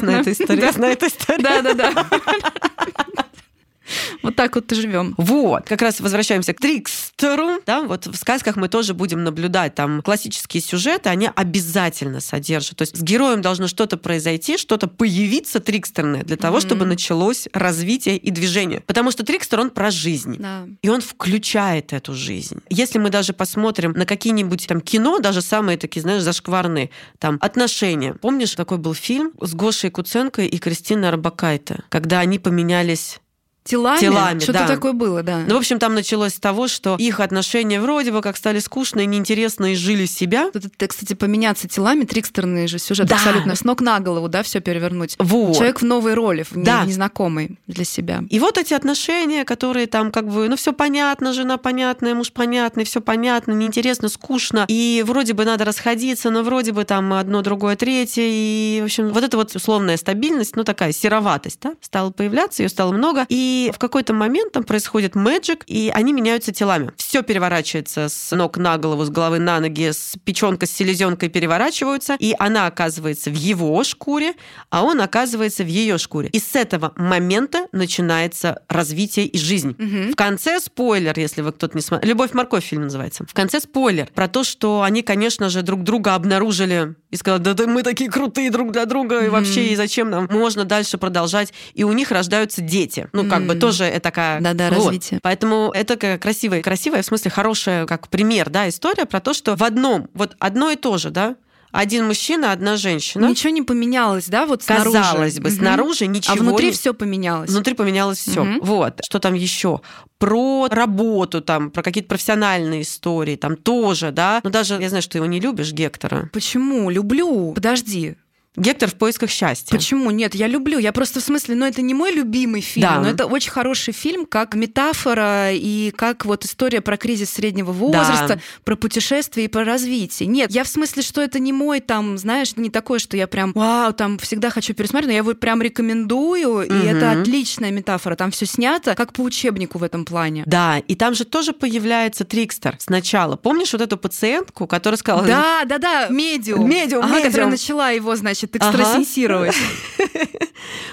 [0.71, 1.43] знаю эту историю.
[1.43, 2.07] Да, да, да.
[4.23, 5.13] Вот так вот и живем.
[5.17, 7.61] Вот, как раз возвращаемся к Трикстеру.
[7.65, 12.77] Да, вот в сказках мы тоже будем наблюдать там классические сюжеты, они обязательно содержат.
[12.77, 16.61] То есть с героем должно что-то произойти, что-то появиться трикстерное для того, mm-hmm.
[16.61, 18.81] чтобы началось развитие и движение.
[18.81, 20.37] Потому что Трикстер, он про жизнь.
[20.39, 20.67] Да.
[20.81, 22.59] И он включает эту жизнь.
[22.69, 26.89] Если мы даже посмотрим на какие-нибудь там кино, даже самые такие, знаешь, зашкварные,
[27.19, 28.13] там, отношения.
[28.13, 33.19] Помнишь, такой был фильм с Гошей Куценко и Кристиной Арбакайте, когда они поменялись
[33.65, 33.99] телами.
[33.99, 34.67] телами Что-то да.
[34.67, 35.43] такое было, да.
[35.47, 39.05] Ну, в общем, там началось с того, что их отношения вроде бы как стали скучные,
[39.05, 40.51] неинтересные, жили себя.
[40.51, 43.15] Тут, это, кстати, поменяться телами, трикстерный же сюжет да.
[43.15, 45.15] абсолютно с ног на голову, да, все перевернуть.
[45.19, 45.55] Вот.
[45.55, 46.85] Человек в новой роли, в да.
[46.85, 48.23] незнакомой для себя.
[48.29, 52.85] И вот эти отношения, которые там как бы, ну, все понятно, жена понятная, муж понятный,
[52.85, 54.65] все понятно, неинтересно, скучно.
[54.67, 58.23] И вроде бы надо расходиться, но вроде бы там одно, другое, третье.
[58.25, 62.69] И, в общем, вот эта вот условная стабильность, ну, такая сероватость, да, стала появляться, ее
[62.69, 63.25] стало много.
[63.29, 66.91] И и в какой-то момент там происходит мэджик, и они меняются телами.
[66.97, 72.17] Все переворачивается с ног на голову, с головы на ноги, с печенка с селезенкой переворачиваются,
[72.19, 74.33] и она оказывается в его шкуре,
[74.69, 76.29] а он оказывается в ее шкуре.
[76.29, 79.75] И с этого момента начинается развитие и жизнь.
[79.79, 80.11] Угу.
[80.11, 82.09] В конце спойлер, если вы кто-то не смотрел.
[82.09, 83.25] Любовь морковь фильм называется.
[83.25, 87.53] В конце спойлер про то, что они, конечно же, друг друга обнаружили и сказали, да,
[87.53, 91.53] да мы такие крутые друг для друга, и вообще, и зачем нам можно дальше продолжать.
[91.73, 93.07] И у них рождаются дети.
[93.13, 94.41] Ну, как бы тоже такая...
[94.41, 94.85] Да-да, вот.
[94.85, 95.19] развитие.
[95.21, 99.63] Поэтому это красивая, красивая, в смысле, хорошая, как пример, да, история про то, что в
[99.63, 101.35] одном, вот одно и то же, да,
[101.75, 103.27] один мужчина, одна женщина.
[103.27, 104.97] Ничего не поменялось, да, вот снаружи.
[104.97, 105.57] Казалось бы, угу.
[105.57, 106.33] снаружи ничего.
[106.33, 106.71] А внутри не...
[106.71, 107.49] все поменялось.
[107.49, 108.43] Внутри поменялось все.
[108.43, 108.65] Угу.
[108.65, 109.01] Вот.
[109.05, 109.81] Что там еще?
[110.17, 114.39] Про работу, там, про какие-то профессиональные истории, там тоже, да.
[114.43, 116.29] Но даже я знаю, что ты его не любишь, Гектора.
[116.31, 116.89] Почему?
[116.89, 117.51] Люблю.
[117.53, 118.15] Подожди.
[118.55, 119.75] Гектор в поисках счастья.
[119.75, 120.11] Почему?
[120.11, 120.79] Нет, я люблю.
[120.79, 122.99] Я просто в смысле, ну это не мой любимый фильм, да.
[123.01, 128.35] но это очень хороший фильм, как метафора и как вот история про кризис среднего возраста,
[128.35, 128.39] да.
[128.63, 130.27] про путешествие и про развитие.
[130.27, 133.51] Нет, я в смысле, что это не мой там, знаешь, не такое, что я прям,
[133.53, 136.61] вау, там всегда хочу пересмотреть, но я его прям рекомендую, угу.
[136.61, 138.15] и это отличная метафора.
[138.15, 140.43] Там все снято, как по учебнику в этом плане.
[140.45, 143.35] Да, и там же тоже появляется Трикстер сначала.
[143.35, 145.25] Помнишь вот эту пациентку, которая сказала...
[145.25, 146.69] Да, да, да, медиум.
[146.69, 147.31] Медиум, ага, медиум.
[147.31, 149.55] которая начала его, значит, значит экстрасенсировать.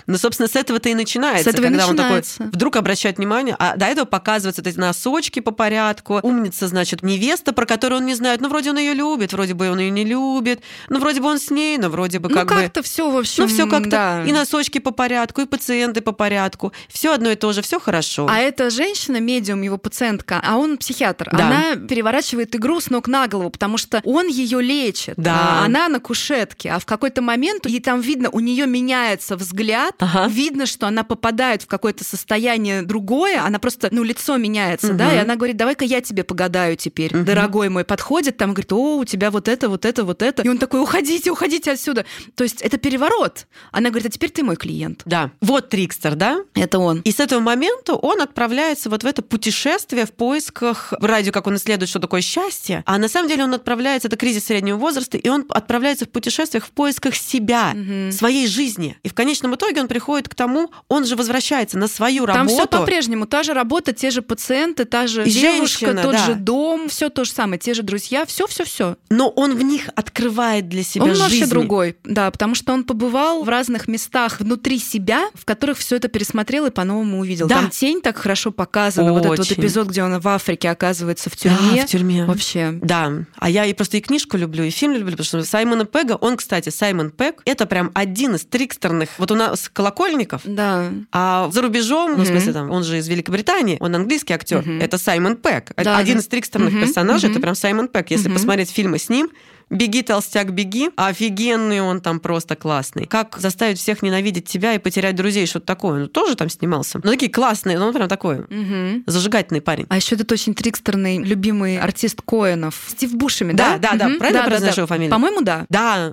[0.06, 1.44] Ну, собственно, с этого-то и начинается.
[1.44, 2.42] С этого когда начинается.
[2.42, 6.20] он такой вдруг обращает внимание, а до этого показываются эти носочки по порядку.
[6.22, 8.40] Умница, значит, невеста, про которую он не знает.
[8.40, 10.62] Ну, вроде он ее любит, вроде бы он ее не любит.
[10.88, 12.62] Ну, вроде бы он с ней, но вроде бы как ну, бы...
[12.62, 13.90] как-то все в общем, Ну, все как-то.
[13.90, 14.24] Да.
[14.24, 16.72] И носочки по порядку, и пациенты по порядку.
[16.88, 18.26] Все одно и то же, все хорошо.
[18.28, 21.46] А эта женщина, медиум, его пациентка, а он психиатр, да.
[21.46, 25.14] она переворачивает игру с ног на голову, потому что он ее лечит.
[25.16, 25.60] Да.
[25.60, 26.70] А она на кушетке.
[26.70, 29.51] А в какой-то момент, и там видно, у нее меняется взгляд,
[29.98, 30.26] ага.
[30.28, 34.96] видно, что она попадает в какое-то состояние другое, она просто, ну, лицо меняется, угу.
[34.96, 37.24] да, и она говорит, давай-ка я тебе погадаю теперь, угу.
[37.24, 40.48] дорогой мой, подходит, там говорит, о, у тебя вот это, вот это, вот это, и
[40.48, 42.04] он такой, уходите, уходите отсюда.
[42.34, 43.46] То есть это переворот.
[43.70, 45.02] Она говорит, а теперь ты мой клиент.
[45.04, 46.38] Да, вот Трикстер, да?
[46.54, 47.00] Это он.
[47.00, 51.56] И с этого момента он отправляется вот в это путешествие в поисках, радио, как он
[51.56, 55.28] исследует, что такое счастье, а на самом деле он отправляется, это кризис среднего возраста, и
[55.28, 58.12] он отправляется в путешествиях в поисках себя, угу.
[58.12, 58.96] своей жизни.
[59.02, 62.46] И в конечном итоге он приходит к тому, он же возвращается на свою работу.
[62.46, 66.26] Там все по-прежнему, та же работа, те же пациенты, та же девушка, женщина, тот да.
[66.26, 68.96] же дом, все то же самое, те же друзья, все, все, все.
[69.10, 71.22] Но он в них открывает для себя он жизнь.
[71.22, 75.96] вообще другой, да, потому что он побывал в разных местах внутри себя, в которых все
[75.96, 77.48] это пересмотрел и по-новому увидел.
[77.48, 77.56] Да.
[77.56, 79.28] Там тень так хорошо показана, Очень.
[79.28, 81.76] вот этот вот эпизод, где он в Африке оказывается в тюрьме.
[81.76, 82.24] Да, в тюрьме.
[82.24, 82.78] Вообще.
[82.82, 83.12] Да.
[83.36, 86.36] А я и просто и книжку люблю, и фильм люблю, потому что Саймона Пега, он,
[86.36, 90.90] кстати, Саймон Пег, это прям один из трикстерных, вот у нас колокольников, да.
[91.10, 92.16] а за рубежом, mm-hmm.
[92.16, 94.82] ну, в смысле, там, он же из Великобритании, он английский актер, mm-hmm.
[94.82, 95.72] это Саймон Пег.
[95.76, 96.20] Да, один да.
[96.20, 96.80] из трикстерных mm-hmm.
[96.80, 97.32] персонажей, mm-hmm.
[97.32, 98.10] это прям Саймон Пег.
[98.10, 98.34] Если mm-hmm.
[98.34, 99.30] посмотреть фильмы с ним,
[99.72, 100.90] Беги, толстяк, беги.
[100.96, 103.06] Офигенный он там просто классный.
[103.06, 106.00] Как заставить всех ненавидеть тебя и потерять друзей, что-то такое.
[106.00, 107.00] Ну, тоже там снимался.
[107.02, 109.02] Ну, такие классные, ну, он прям такой угу.
[109.06, 109.86] зажигательный парень.
[109.88, 112.78] А еще этот очень трикстерный, любимый артист Коэнов.
[112.88, 113.78] Стив Бушеми, да?
[113.78, 114.06] Да, да, да.
[114.08, 114.18] Угу.
[114.18, 115.10] Правильно да, произношу да, фамилию?
[115.10, 115.64] По-моему, да.
[115.70, 116.12] Да.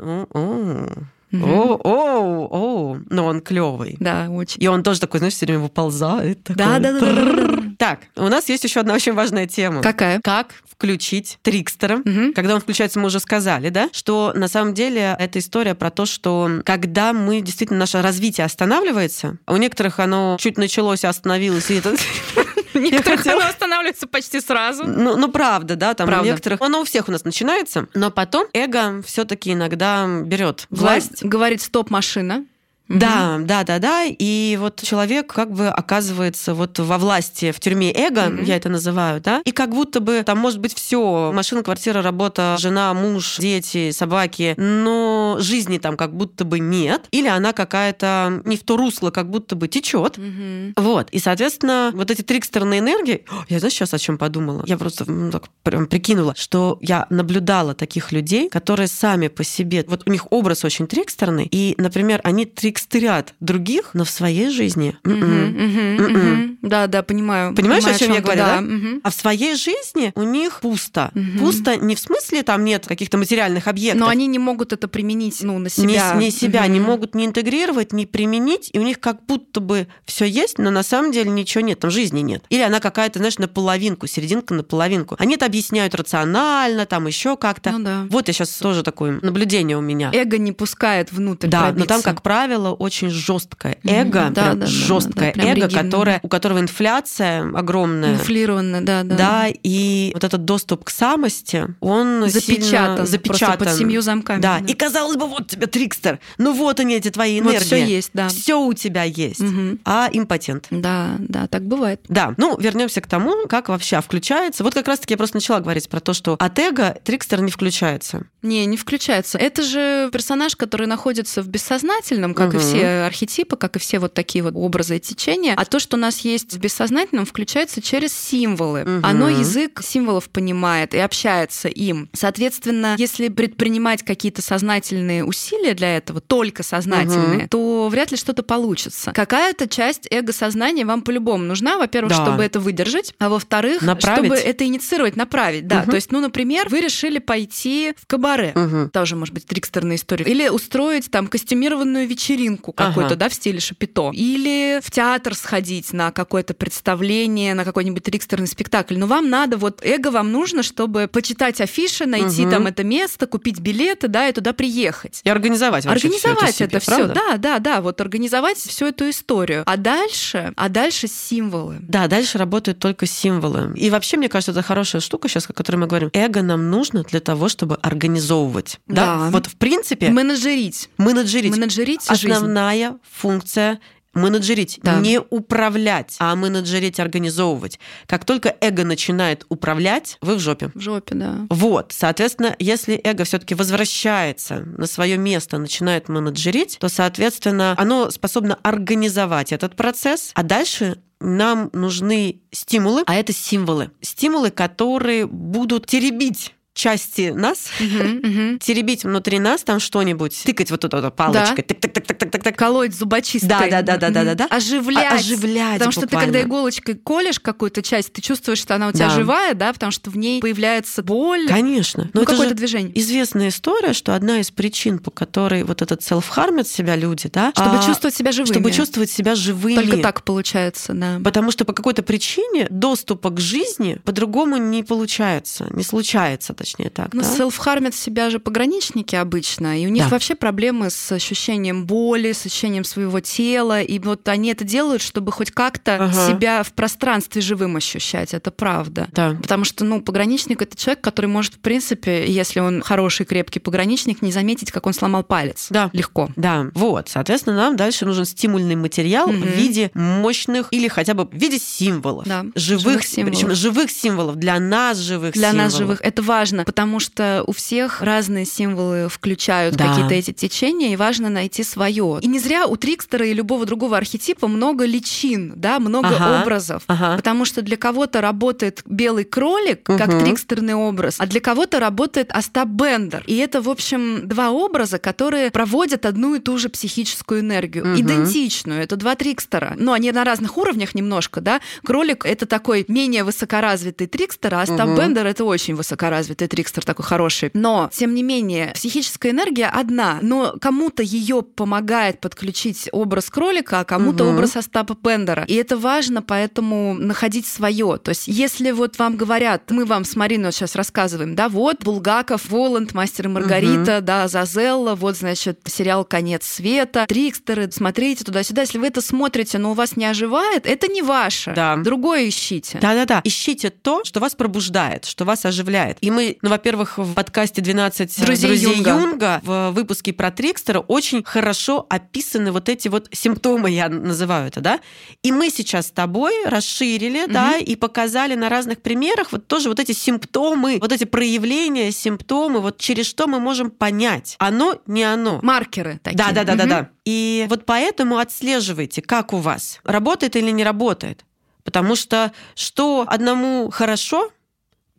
[1.31, 3.97] О, о, о, но он клевый.
[3.99, 4.61] Да, очень.
[4.63, 6.39] И он тоже такой, знаешь, все время выползает.
[6.49, 7.59] Да, да, да.
[7.77, 9.81] Так, у нас есть еще одна очень важная тема.
[9.81, 10.19] Какая?
[10.23, 12.01] Как включить трикстера.
[12.05, 12.33] Мгм.
[12.33, 16.05] Когда он включается, мы уже сказали, да, что на самом деле это история про то,
[16.05, 21.75] что когда мы действительно наше развитие останавливается, у некоторых оно чуть началось, а остановилось, и
[21.75, 21.95] это
[22.73, 24.85] Некоторых оно останавливается почти сразу.
[24.85, 26.23] Ну, ну, правда, да, там Правда.
[26.23, 30.67] у некоторых, оно у всех у нас начинается, но потом эго все-таки иногда берет.
[30.69, 32.45] Власть говорит стоп, машина.
[32.89, 32.99] Мгм.
[32.99, 34.05] Да, да, да, да.
[34.07, 38.43] И вот человек как бы оказывается вот во власти в тюрьме эго, Мгм.
[38.43, 39.41] я это называю, да.
[39.45, 44.55] И как будто бы там может быть все: машина, квартира, работа, жена, муж, дети, собаки,
[44.57, 47.05] но жизни там как будто бы нет.
[47.11, 50.17] Или она какая-то не в то русло, как будто бы течет.
[50.17, 50.73] Мгм.
[50.75, 51.09] Вот.
[51.11, 53.23] И, соответственно, вот эти трикстерные энергии...
[53.29, 54.63] О, Я, знаешь, сейчас о чем подумала?
[54.65, 59.85] Я просто м, так прям прикинула, что я наблюдала таких людей, которые сами по себе...
[59.87, 62.45] Вот у них образ очень трикстерный, и, например, они
[62.79, 64.95] трикстерят других, но в своей жизни...
[65.03, 65.97] М-м.
[65.97, 66.57] мгм.
[66.61, 67.55] Да, да, понимаю.
[67.55, 68.99] Понимаешь, Понимаю, о чем я говорю, да?
[69.03, 71.11] А в своей жизни у них пусто.
[71.39, 74.01] Пусто не в смысле там нет каких-то материальных объектов.
[74.01, 76.13] Но они не могут это применить ну, на не, себя.
[76.15, 80.25] не себя не могут не интегрировать, не применить, и у них как будто бы все
[80.25, 82.43] есть, но на самом деле ничего нет, там жизни нет.
[82.49, 85.15] Или она какая-то, знаешь, наполовинку, серединка наполовинку.
[85.19, 87.71] Они это объясняют рационально, там еще как-то.
[87.71, 88.07] Ну да.
[88.09, 90.11] Вот я сейчас тоже такое наблюдение у меня.
[90.13, 91.87] Эго не пускает внутрь Да, но пробиться.
[91.87, 96.19] там, как правило, очень жесткое эго, Да, прям да, да, жесткое да, прям эго, которое,
[96.23, 98.13] у которого инфляция огромная.
[98.13, 99.15] Инфлированно, да, да.
[99.15, 102.63] Да, и вот этот доступ к самости, он Запечатан.
[102.63, 103.57] сильно просто запечатан.
[103.57, 104.41] под семью замками.
[104.41, 107.65] Да, и казалось бы, вот тебе трикстер, ну вот они эти твои Вот энергии.
[107.65, 108.29] всё есть, да.
[108.29, 109.79] Все у тебя есть, Мгм.
[109.85, 110.67] а импотент.
[110.71, 112.01] Да, да, так бывает.
[112.09, 114.63] Да, ну вернемся к тому, как вообще включается.
[114.63, 118.23] Вот как раз-таки я просто начала говорить про то, что от эго трикстер не включается.
[118.41, 119.37] Не, не включается.
[119.37, 124.13] Это же персонаж, который находится в бессознательном, как и все архетипы, как и все вот
[124.13, 125.53] такие вот образы и течения.
[125.55, 128.81] А то, что у нас есть в бессознательном, включается через символы.
[129.03, 132.09] Оно язык символов понимает и общается им.
[132.13, 139.11] Соответственно, если предпринимать какие-то сознательные усилия для этого, только сознательные, то вряд ли что-то получится.
[139.13, 142.23] Какая-то часть эго-сознания вам по-любому нужна, во-первых, Да.
[142.25, 144.25] чтобы это выдержать, а во-вторых, Направить.
[144.25, 145.67] чтобы это инициировать, направить.
[145.67, 145.89] Да, Мгм.
[145.91, 148.89] то есть, ну, например, вы решили пойти в кабаре Мгм.
[148.89, 150.25] тоже, может быть, трикстерная история.
[150.25, 153.15] Или устроить там костюмированную вечеринку какую-то, Ага.
[153.15, 154.11] да, в стиле шапито.
[154.13, 158.97] Или в театр сходить на какое-то представление, на какой-нибудь трикстерный спектакль.
[158.97, 162.51] Но вам надо, вот эго вам нужно, чтобы почитать афиши, найти Мгм.
[162.51, 165.21] там это место, купить билеты, да, и туда приехать.
[165.23, 167.13] И организовать вообще Организовать всё это себе, все, правда?
[167.13, 169.63] да, да, да, вот организовать всю эту историю.
[169.65, 171.77] А дальше, а дальше символы.
[171.81, 173.73] Да, дальше работают только символы.
[173.75, 176.09] И вообще, мне кажется, это хорошая штука сейчас, о которой мы говорим.
[176.13, 178.79] Эго нам нужно для того, чтобы организовывать.
[178.87, 178.99] Да.
[179.09, 179.29] Да.
[179.31, 180.89] Вот в принципе Менеджерить.
[180.97, 181.51] менеджерить.
[181.51, 182.28] Менеджерить жизнь.
[182.35, 183.79] Основная функция
[184.13, 184.99] менеджерить, Да.
[184.99, 187.79] не управлять, а менеджерить, организовывать.
[188.07, 190.71] Как только эго начинает управлять, вы в жопе.
[190.73, 191.35] В жопе, да.
[191.49, 198.57] Вот, соответственно, если эго все-таки возвращается на свое место, начинает менеджерить, то, соответственно, оно способно
[198.63, 203.91] организовать этот процесс, а дальше нам нужны стимулы, а это символы.
[204.01, 211.63] Стимулы, которые будут теребить части нас, теребить внутри нас там что-нибудь, тыкать вот туда палочкой,
[211.63, 212.53] тык-тык-тык-тык-тык-тык.
[212.53, 213.49] колоть зубочисткой.
[213.49, 214.45] Да, да, да, да, да, да, да.
[214.45, 215.11] Оживлять.
[215.11, 218.91] А- оживлять Потому что ты, когда иголочкой колешь какую-то часть, ты чувствуешь, что она у
[218.91, 222.03] тебя живая, да, потому что в ней появляется боль, Конечно.
[222.05, 222.97] Но ну, это какое-то же движение.
[222.97, 227.77] известная история, что одна из причин, по которой вот этот self-хармят себя люди, да, Чтобы
[227.77, 228.53] а, чувствовать себя живыми.
[228.53, 229.75] чтобы чувствовать себя живыми.
[229.75, 231.19] Только так получается, да.
[231.23, 237.13] Потому что по какой-то причине доступа к жизни по-другому не получается, не случается, точнее так.
[237.13, 237.27] Ну, да?
[237.35, 240.09] селф-хармят себя же пограничники обычно, и у них Да.
[240.09, 245.31] вообще проблемы с ощущением боли, с ощущением своего тела, и вот они это делают, чтобы
[245.31, 246.27] хоть как-то Ага.
[246.27, 249.07] себя в пространстве живым ощущать, это правда.
[249.13, 249.35] Да.
[249.41, 254.21] Потому что, ну, пограничник это человек, который может, в принципе, если он хороший, крепкий пограничник,
[254.21, 255.67] не заметить, как он сломал палец.
[255.69, 255.89] Да.
[255.93, 256.29] Легко.
[256.35, 259.41] Да, вот, соответственно, нам дальше нужен стимульный материал Мгм.
[259.41, 262.25] в виде мощных или хотя бы в виде символов.
[262.27, 263.33] Да, живых, живых символов.
[263.39, 265.65] причем живых символов, для нас живых Для символов.
[265.71, 269.87] нас живых это важно, потому что у всех разные символы включают Да.
[269.89, 272.19] какие-то эти течения, и важно найти свое.
[272.21, 276.41] И не зря у Трикстера и любого другого архетипа много личин, да, много Ага.
[276.41, 276.83] образов.
[276.87, 277.15] Ага.
[277.17, 280.19] Потому что для кого-то работает белый кролик, как Мгм.
[280.25, 283.23] трикстерный образ, а для кого-то работает Остап Бендер.
[283.27, 287.85] И это, в общем, два образа, которые проводят одну и ту же психическую энергию.
[287.85, 288.01] Мгм.
[288.01, 288.81] Идентичную.
[288.81, 289.75] Это два трикстера.
[289.77, 291.59] Но они на разных уровнях немножко, да.
[291.83, 294.95] Кролик— это такой менее высокоразвитый трикстер, а Остап Мгм.
[294.97, 297.51] Бендер— это очень высокоразвитый ты трикстер такой хороший.
[297.53, 303.83] Но, тем не менее, психическая энергия одна, но кому-то ее помогает подключить образ кролика, а
[303.83, 304.33] кому-то угу.
[304.33, 305.43] образ Остапа Пендера.
[305.47, 307.97] И это важно, поэтому находить свое.
[307.97, 312.49] То есть, если вот вам говорят, мы вам с Мариной сейчас рассказываем, да, вот Булгаков,
[312.49, 314.05] Воланд, Мастер и Маргарита, угу.
[314.05, 318.61] да, Зазелла, вот, значит, сериал «Конец света», Трикстеры, смотрите туда-сюда.
[318.61, 321.53] Если вы это смотрите, но у вас не оживает, это не ваше.
[321.53, 321.75] Да.
[321.75, 322.79] Другое ищите.
[322.81, 323.21] Да-да-да.
[323.25, 325.97] Ищите то, что вас пробуждает, что вас оживляет.
[325.99, 328.89] И мы, ну, во-первых, в подкасте «12 друзей, друзей Юнга.
[328.91, 334.61] Юнга» в выпуске про Трикстера очень хорошо описаны вот эти вот симптомы, я называю это,
[334.61, 334.79] да?
[335.23, 337.33] И мы сейчас с тобой расширили, угу.
[337.33, 342.59] да, и показали на разных примерах вот тоже вот эти симптомы, вот эти проявления, симптомы,
[342.59, 345.39] вот через что мы можем понять, оно, не оно.
[345.41, 346.17] Маркеры такие.
[346.17, 346.89] Да-да-да-да-да.
[347.05, 351.25] И вот поэтому отслеживайте, как у вас, работает или не работает.
[351.63, 354.31] Потому что что одному хорошо,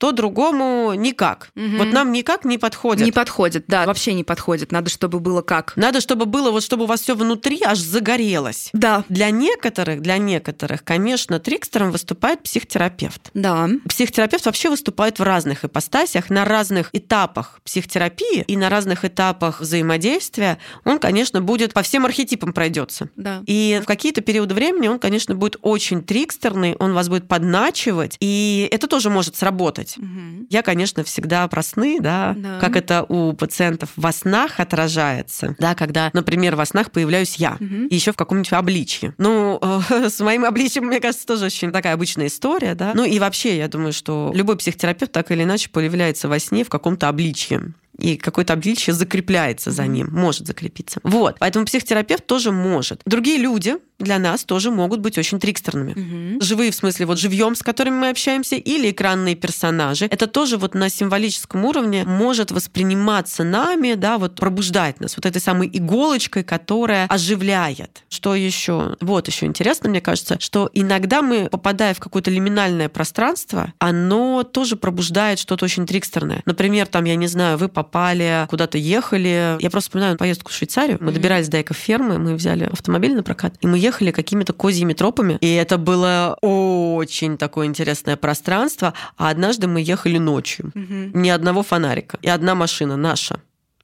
[0.01, 1.51] то другому никак.
[1.55, 1.77] Угу.
[1.77, 3.05] Вот нам никак не подходит.
[3.05, 4.73] Не подходит, да, вообще не подходит.
[4.73, 5.75] Надо, чтобы было как.
[5.77, 8.71] Надо, чтобы было, вот чтобы у вас все внутри аж загорелось.
[8.73, 9.05] Да.
[9.11, 13.31] Для некоторых, для некоторых, конечно, трикстером выступает психотерапевт.
[13.35, 13.69] Да.
[13.91, 20.57] Психотерапевт вообще выступает в разных ипостасях, на разных этапах психотерапии и на разных этапах взаимодействия.
[20.87, 23.11] Он, конечно, будет по всем архетипам пройдется.
[23.17, 23.43] Да.
[23.47, 28.67] И в какие-то периоды времени он, конечно, будет очень трикстерный, он вас будет подначивать, и
[28.73, 30.11] это тоже может сработать делать.
[30.11, 30.47] Угу.
[30.51, 35.75] Я, конечно, всегда про сны, да, да, как это у пациентов во снах отражается, да,
[35.75, 37.89] когда, например, во снах появляюсь я, угу.
[37.91, 39.15] еще в каком-нибудь обличье.
[39.19, 39.61] Ну,
[39.91, 42.93] с моим обличием, мне кажется, тоже очень такая обычная история, да.
[42.95, 46.69] Ну и вообще, я думаю, что любой психотерапевт так или иначе появляется во сне в
[46.69, 51.01] каком-то обличье и какое-то обличие закрепляется за ним, может закрепиться.
[51.03, 53.03] Вот, поэтому психотерапевт тоже может.
[53.05, 55.93] Другие люди, для нас тоже могут быть очень трикстерными.
[55.93, 56.43] Угу.
[56.43, 60.07] Живые, в смысле, вот живьем, с которыми мы общаемся, или экранные персонажи.
[60.07, 65.41] Это тоже вот на символическом уровне может восприниматься нами, да, вот пробуждать нас вот этой
[65.41, 68.05] самой иголочкой, которая оживляет.
[68.09, 68.97] Что еще?
[69.01, 74.77] Вот еще интересно, мне кажется, что иногда мы, попадая в какое-то лиминальное пространство, оно тоже
[74.77, 76.43] пробуждает что-то очень трикстерное.
[76.47, 79.57] Например, там, я не знаю, вы попали, куда-то ехали.
[79.61, 80.99] Я просто вспоминаю поездку в Швейцарию.
[81.01, 84.93] Мы добирались до экофермы, мы взяли автомобиль на прокат, и мы ехали ехали какими-то козьими
[84.93, 88.95] тропами, и это было очень такое интересное пространство.
[89.17, 91.19] А однажды мы ехали ночью, угу.
[91.19, 93.41] ни одного фонарика, и одна машина наша,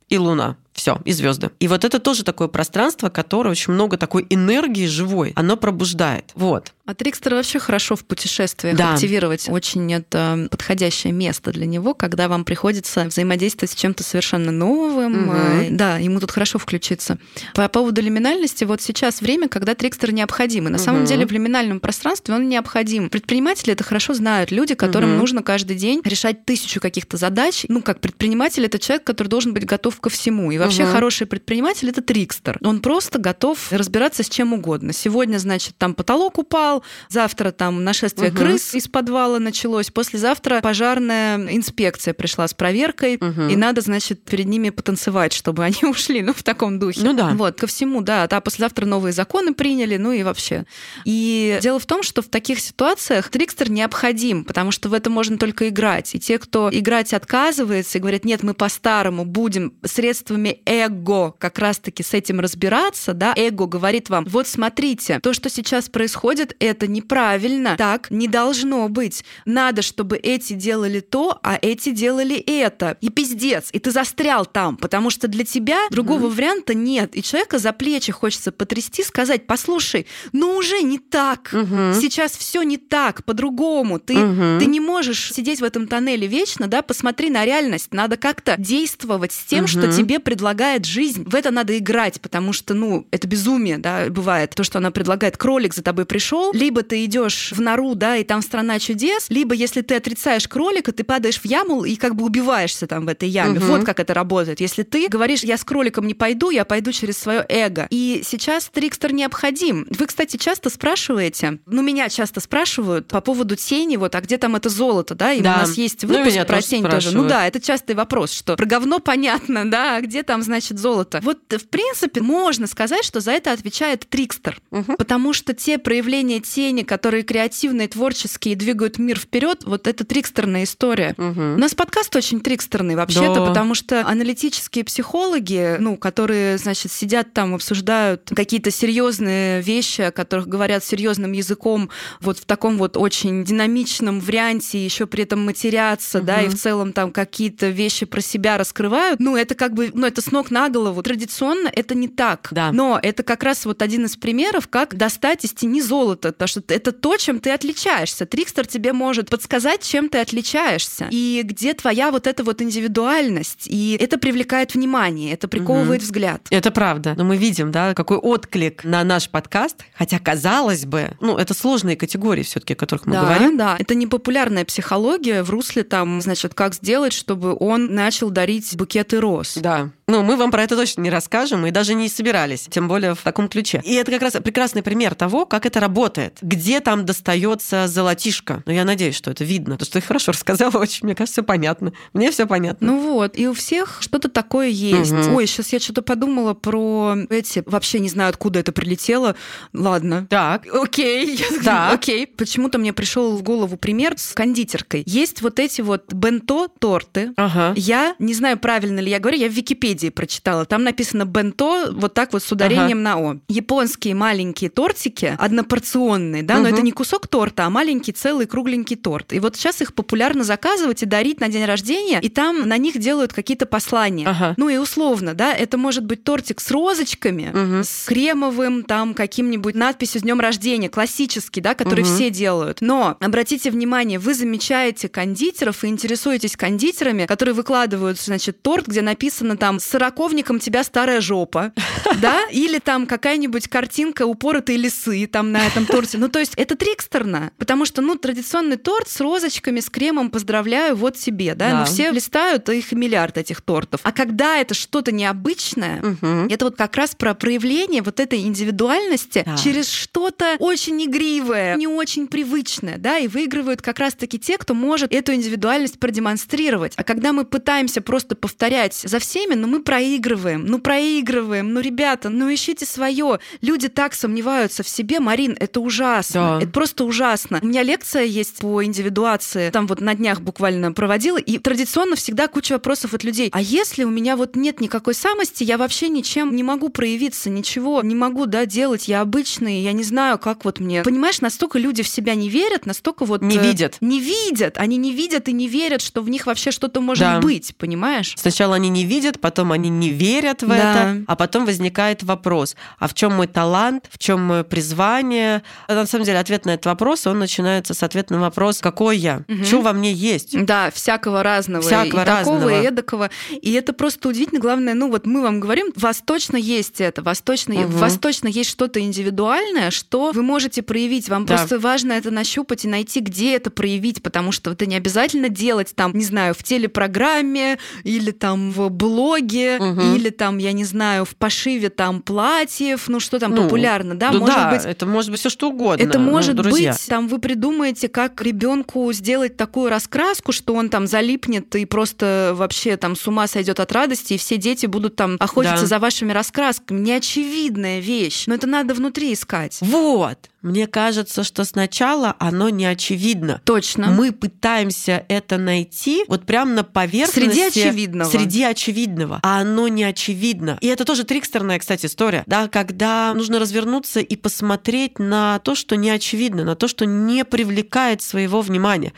[0.08, 0.56] и луна.
[0.76, 1.50] Все, и звезды.
[1.58, 6.32] И вот это тоже такое пространство, которое очень много такой энергии живой, оно пробуждает.
[6.34, 6.72] Вот.
[6.84, 8.94] А Трикстер вообще хорошо в путешествиях да.
[8.94, 9.48] активировать.
[9.48, 15.28] Очень это подходящее место для него, когда вам приходится взаимодействовать с чем-то совершенно новым.
[15.28, 15.66] Угу.
[15.70, 17.18] Да, ему тут хорошо включиться.
[17.54, 20.68] По поводу лиминальности, вот сейчас время, когда Трикстер необходим.
[20.68, 20.84] И на угу.
[20.84, 23.10] самом деле в лиминальном пространстве он необходим.
[23.10, 24.52] Предприниматели это хорошо знают.
[24.52, 25.20] Люди, которым угу.
[25.20, 27.64] нужно каждый день решать тысячу каких-то задач.
[27.68, 30.52] Ну, как предприниматель, это человек, который должен быть готов ко всему.
[30.52, 30.92] И вообще угу.
[30.92, 32.58] хороший предприниматель это трикстер.
[32.62, 34.92] Он просто готов разбираться с чем угодно.
[34.92, 38.38] Сегодня, значит, там потолок упал, завтра там нашествие угу.
[38.38, 43.42] крыс из подвала началось, послезавтра пожарная инспекция пришла с проверкой, угу.
[43.42, 47.00] и надо, значит, перед ними потанцевать, чтобы они ушли, ну, в таком духе.
[47.02, 47.30] Ну да.
[47.34, 48.26] Вот, ко всему, да.
[48.26, 50.64] Да, послезавтра новые законы приняли, ну и вообще.
[51.04, 55.38] И дело в том, что в таких ситуациях трикстер необходим, потому что в это можно
[55.38, 56.14] только играть.
[56.14, 62.02] И те, кто играть отказывается и говорят, нет, мы по-старому будем средствами эго как раз-таки
[62.02, 67.76] с этим разбираться, да, эго говорит вам, вот смотрите, то, что сейчас происходит, это неправильно,
[67.76, 69.24] так не должно быть.
[69.44, 72.96] Надо, чтобы эти делали то, а эти делали это.
[73.00, 76.34] И пиздец, и ты застрял там, потому что для тебя другого mm-hmm.
[76.34, 77.16] варианта нет.
[77.16, 82.00] И человека за плечи хочется потрясти, сказать, послушай, ну уже не так, mm-hmm.
[82.00, 83.98] сейчас все не так, по-другому.
[83.98, 84.58] Ты, mm-hmm.
[84.58, 89.32] ты не можешь сидеть в этом тоннеле вечно, да, посмотри на реальность, надо как-то действовать
[89.32, 89.68] с тем, mm-hmm.
[89.68, 91.24] что тебе предлагает жизнь.
[91.28, 94.50] В это надо играть, потому что, ну, это безумие, да, бывает.
[94.54, 98.22] То, что она предлагает, кролик за тобой пришел, либо ты идешь в нору, да, и
[98.22, 102.24] там страна чудес, либо если ты отрицаешь кролика, ты падаешь в яму и как бы
[102.24, 103.58] убиваешься там в этой яме.
[103.58, 103.66] Угу.
[103.66, 104.60] Вот как это работает.
[104.60, 107.88] Если ты говоришь, я с кроликом не пойду, я пойду через свое эго.
[107.90, 109.88] И сейчас трикстер необходим.
[109.90, 114.54] Вы, кстати, часто спрашиваете, ну, меня часто спрашивают по поводу тени, вот, а где там
[114.54, 115.54] это золото, да, и да.
[115.54, 117.10] у нас есть ну, выпуск ну, про тень тоже.
[117.10, 120.78] Ну да, это частый вопрос, что про говно понятно, да, а где там там, значит,
[120.78, 121.20] золото.
[121.22, 124.60] Вот, в принципе, можно сказать, что за это отвечает трикстер.
[124.70, 124.96] Мгм.
[124.98, 131.14] Потому что те проявления тени, которые креативные, творческие, двигают мир вперед, вот это трикстерная история.
[131.16, 131.56] У Мгм.
[131.58, 133.46] нас подкаст очень трикстерный вообще-то, Да.
[133.46, 140.48] потому что аналитические психологи, ну, которые, значит, сидят там, обсуждают какие-то серьезные вещи, о которых
[140.48, 141.88] говорят серьезным языком,
[142.20, 146.92] вот в таком вот очень динамичном варианте, еще при этом матерятся, да, и в целом
[146.92, 149.18] там какие-то вещи про себя раскрывают.
[149.18, 151.02] Ну, это как бы, ну, это с ног на голову.
[151.02, 152.48] Традиционно это не так.
[152.50, 152.72] Да.
[152.72, 156.62] Но это как раз вот один из примеров, как достать из тени золото, потому что
[156.68, 158.26] это то, чем ты отличаешься.
[158.26, 163.66] Трикстер тебе может подсказать, чем ты отличаешься, и где твоя вот эта вот индивидуальность.
[163.66, 166.46] И это привлекает внимание, это приковывает взгляд.
[166.50, 167.14] Это правда.
[167.16, 169.84] Но мы видим, да, какой отклик на наш подкаст.
[169.94, 173.56] Хотя, казалось бы, ну, это сложные категории все таки о которых мы да, говорим.
[173.56, 173.76] да.
[173.78, 179.20] Это не популярная психология в русле там, значит, как сделать, чтобы он начал дарить букеты
[179.20, 179.54] роз.
[179.56, 179.90] Да.
[180.08, 183.22] Ну, мы вам про это точно не расскажем и даже не собирались, тем более в
[183.22, 183.82] таком ключе.
[183.84, 186.38] И это как раз прекрасный пример того, как это работает.
[186.42, 188.62] Где там достается золотишко.
[188.66, 189.76] Но я надеюсь, что это видно.
[189.76, 191.92] То, что ты хорошо рассказала, очень, мне кажется, все понятно.
[192.12, 192.86] Мне все понятно.
[192.86, 195.10] Ну вот, и у всех что-то такое есть.
[195.10, 195.34] Мгм.
[195.34, 199.34] Ой, сейчас я что-то подумала про эти, вообще не знаю, откуда это прилетело.
[199.72, 200.28] Ладно.
[200.30, 200.66] Так.
[200.72, 201.94] Окей, Так.
[201.94, 202.28] окей.
[202.28, 205.02] Почему-то мне пришел в голову пример с кондитеркой.
[205.04, 207.32] Есть вот эти вот бенто торты.
[207.36, 207.72] Ага.
[207.76, 210.64] Я не знаю, правильно ли я говорю, я в Википедии прочитала.
[210.64, 213.36] Там написано бенто вот так вот с ударением на о.
[213.48, 216.72] Японские маленькие тортики, однопорционные, да, но Мгм.
[216.74, 219.32] это не кусок торта, а маленький целый кругленький торт.
[219.32, 222.98] И вот сейчас их популярно заказывать и дарить на день рождения, и там на них
[222.98, 224.26] делают какие-то послания.
[224.28, 224.54] Ага.
[224.56, 227.84] Ну и условно, да, это может быть тортик с розочками, Мгм.
[227.84, 232.14] с кремовым там каким-нибудь надписью с днем рождения, классический, да, который Мгм.
[232.14, 232.78] все делают.
[232.80, 239.56] Но обратите внимание, вы замечаете кондитеров и интересуетесь кондитерами, которые выкладывают, значит, торт, где написано
[239.56, 241.72] там сороковником тебя старая жопа,
[242.20, 246.18] да, или там какая-нибудь картинка упоротой лисы там на этом торте.
[246.18, 250.96] Ну, то есть это трикстерно, потому что, ну, традиционный торт с розочками, с кремом, поздравляю,
[250.96, 251.78] вот тебе, да, Да.
[251.80, 254.00] ну, все листают, их миллиард этих тортов.
[254.02, 256.48] А когда это что-то необычное, Мгм.
[256.48, 259.56] это вот как раз про проявление вот этой индивидуальности Да.
[259.56, 265.12] через что-то очень игривое, не очень привычное, да, и выигрывают как раз-таки те, кто может
[265.12, 266.94] эту индивидуальность продемонстрировать.
[266.96, 272.28] А когда мы пытаемся просто повторять за всеми, ну мы проигрываем, ну проигрываем, ну ребята,
[272.28, 273.38] ну ищите свое.
[273.60, 276.58] Люди так сомневаются в себе, Марин, это ужасно, Да.
[276.62, 277.58] это просто ужасно.
[277.62, 282.48] У меня лекция есть по индивидуации, там вот на днях буквально проводила, и традиционно всегда
[282.48, 283.50] куча вопросов от людей.
[283.52, 288.02] А если у меня вот нет никакой самости, я вообще ничем не могу проявиться, ничего
[288.02, 291.02] не могу, да, делать, я обычный, я не знаю, как вот мне.
[291.02, 293.42] Понимаешь, настолько люди в себя не верят, настолько вот...
[293.42, 293.96] Не э, видят.
[294.00, 297.40] Не видят, они не видят и не верят, что в них вообще что-то может Да.
[297.40, 298.34] быть, понимаешь?
[298.36, 300.76] Сначала они не видят, потом они не верят в Да.
[300.76, 305.62] это, а потом возникает вопрос, а в чем мой талант, в чем мое призвание?
[305.88, 309.18] А На самом деле ответ на этот вопрос, он начинается с ответа на вопрос, какой
[309.18, 309.64] я, Мгм.
[309.64, 310.64] что во мне есть.
[310.64, 311.82] Да, всякого разного.
[311.82, 312.82] Всякого и такого, разного.
[312.82, 313.30] и эдакого.
[313.62, 314.60] И это просто удивительно.
[314.60, 317.94] Главное, ну вот мы вам говорим, у вас точно есть это, у вас точно, Мгм.
[317.94, 321.28] у вас точно есть что-то индивидуальное, что вы можете проявить.
[321.28, 321.56] Вам Да.
[321.56, 325.92] просто важно это нащупать и найти, где это проявить, потому что это не обязательно делать
[325.94, 330.14] там, не знаю, в телепрограмме или там в блоге, Мгм.
[330.16, 334.30] или там, я не знаю, в пошиве там платьев, ну что там Ну, популярно, да,
[334.32, 336.02] Ну может да, быть это может быть все что угодно.
[336.02, 336.92] это ну, может друзья.
[336.92, 342.52] быть, там вы придумаете, как ребенку сделать такую раскраску, что он там залипнет и просто
[342.54, 345.86] вообще там с ума сойдет от радости, и все дети будут там охотиться Да.
[345.86, 347.00] за вашими раскрасками.
[347.00, 349.78] Неочевидная вещь, но это надо внутри искать.
[349.80, 350.38] Вот.
[350.62, 353.60] Мне кажется, что сначала оно не очевидно.
[353.64, 354.08] Точно.
[354.08, 357.38] Мы пытаемся это найти вот прям на поверхности.
[357.52, 358.28] Среди очевидного.
[358.28, 359.38] Среди очевидного.
[359.48, 360.76] А оно не очевидно.
[360.80, 362.42] И это тоже трикстерная, кстати, история.
[362.48, 367.44] Да, когда нужно развернуться и посмотреть на то, что не очевидно, на то, что не
[367.44, 369.12] привлекает своего внимания.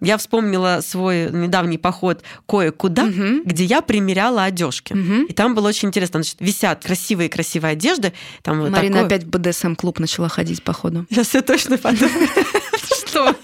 [0.00, 3.42] Я вспомнила свой недавний поход кое-куда, Мгм.
[3.44, 4.94] где я примеряла одежки.
[4.94, 5.24] Мгм.
[5.26, 6.22] И там было очень интересно.
[6.22, 8.14] Значит, висят красивые-красивые одежды.
[8.42, 11.04] Там вот Марина такое- опять в БДСМ-клуб начала ходить, походу.
[11.10, 12.10] Я все точно подумала.
[13.06, 13.34] Что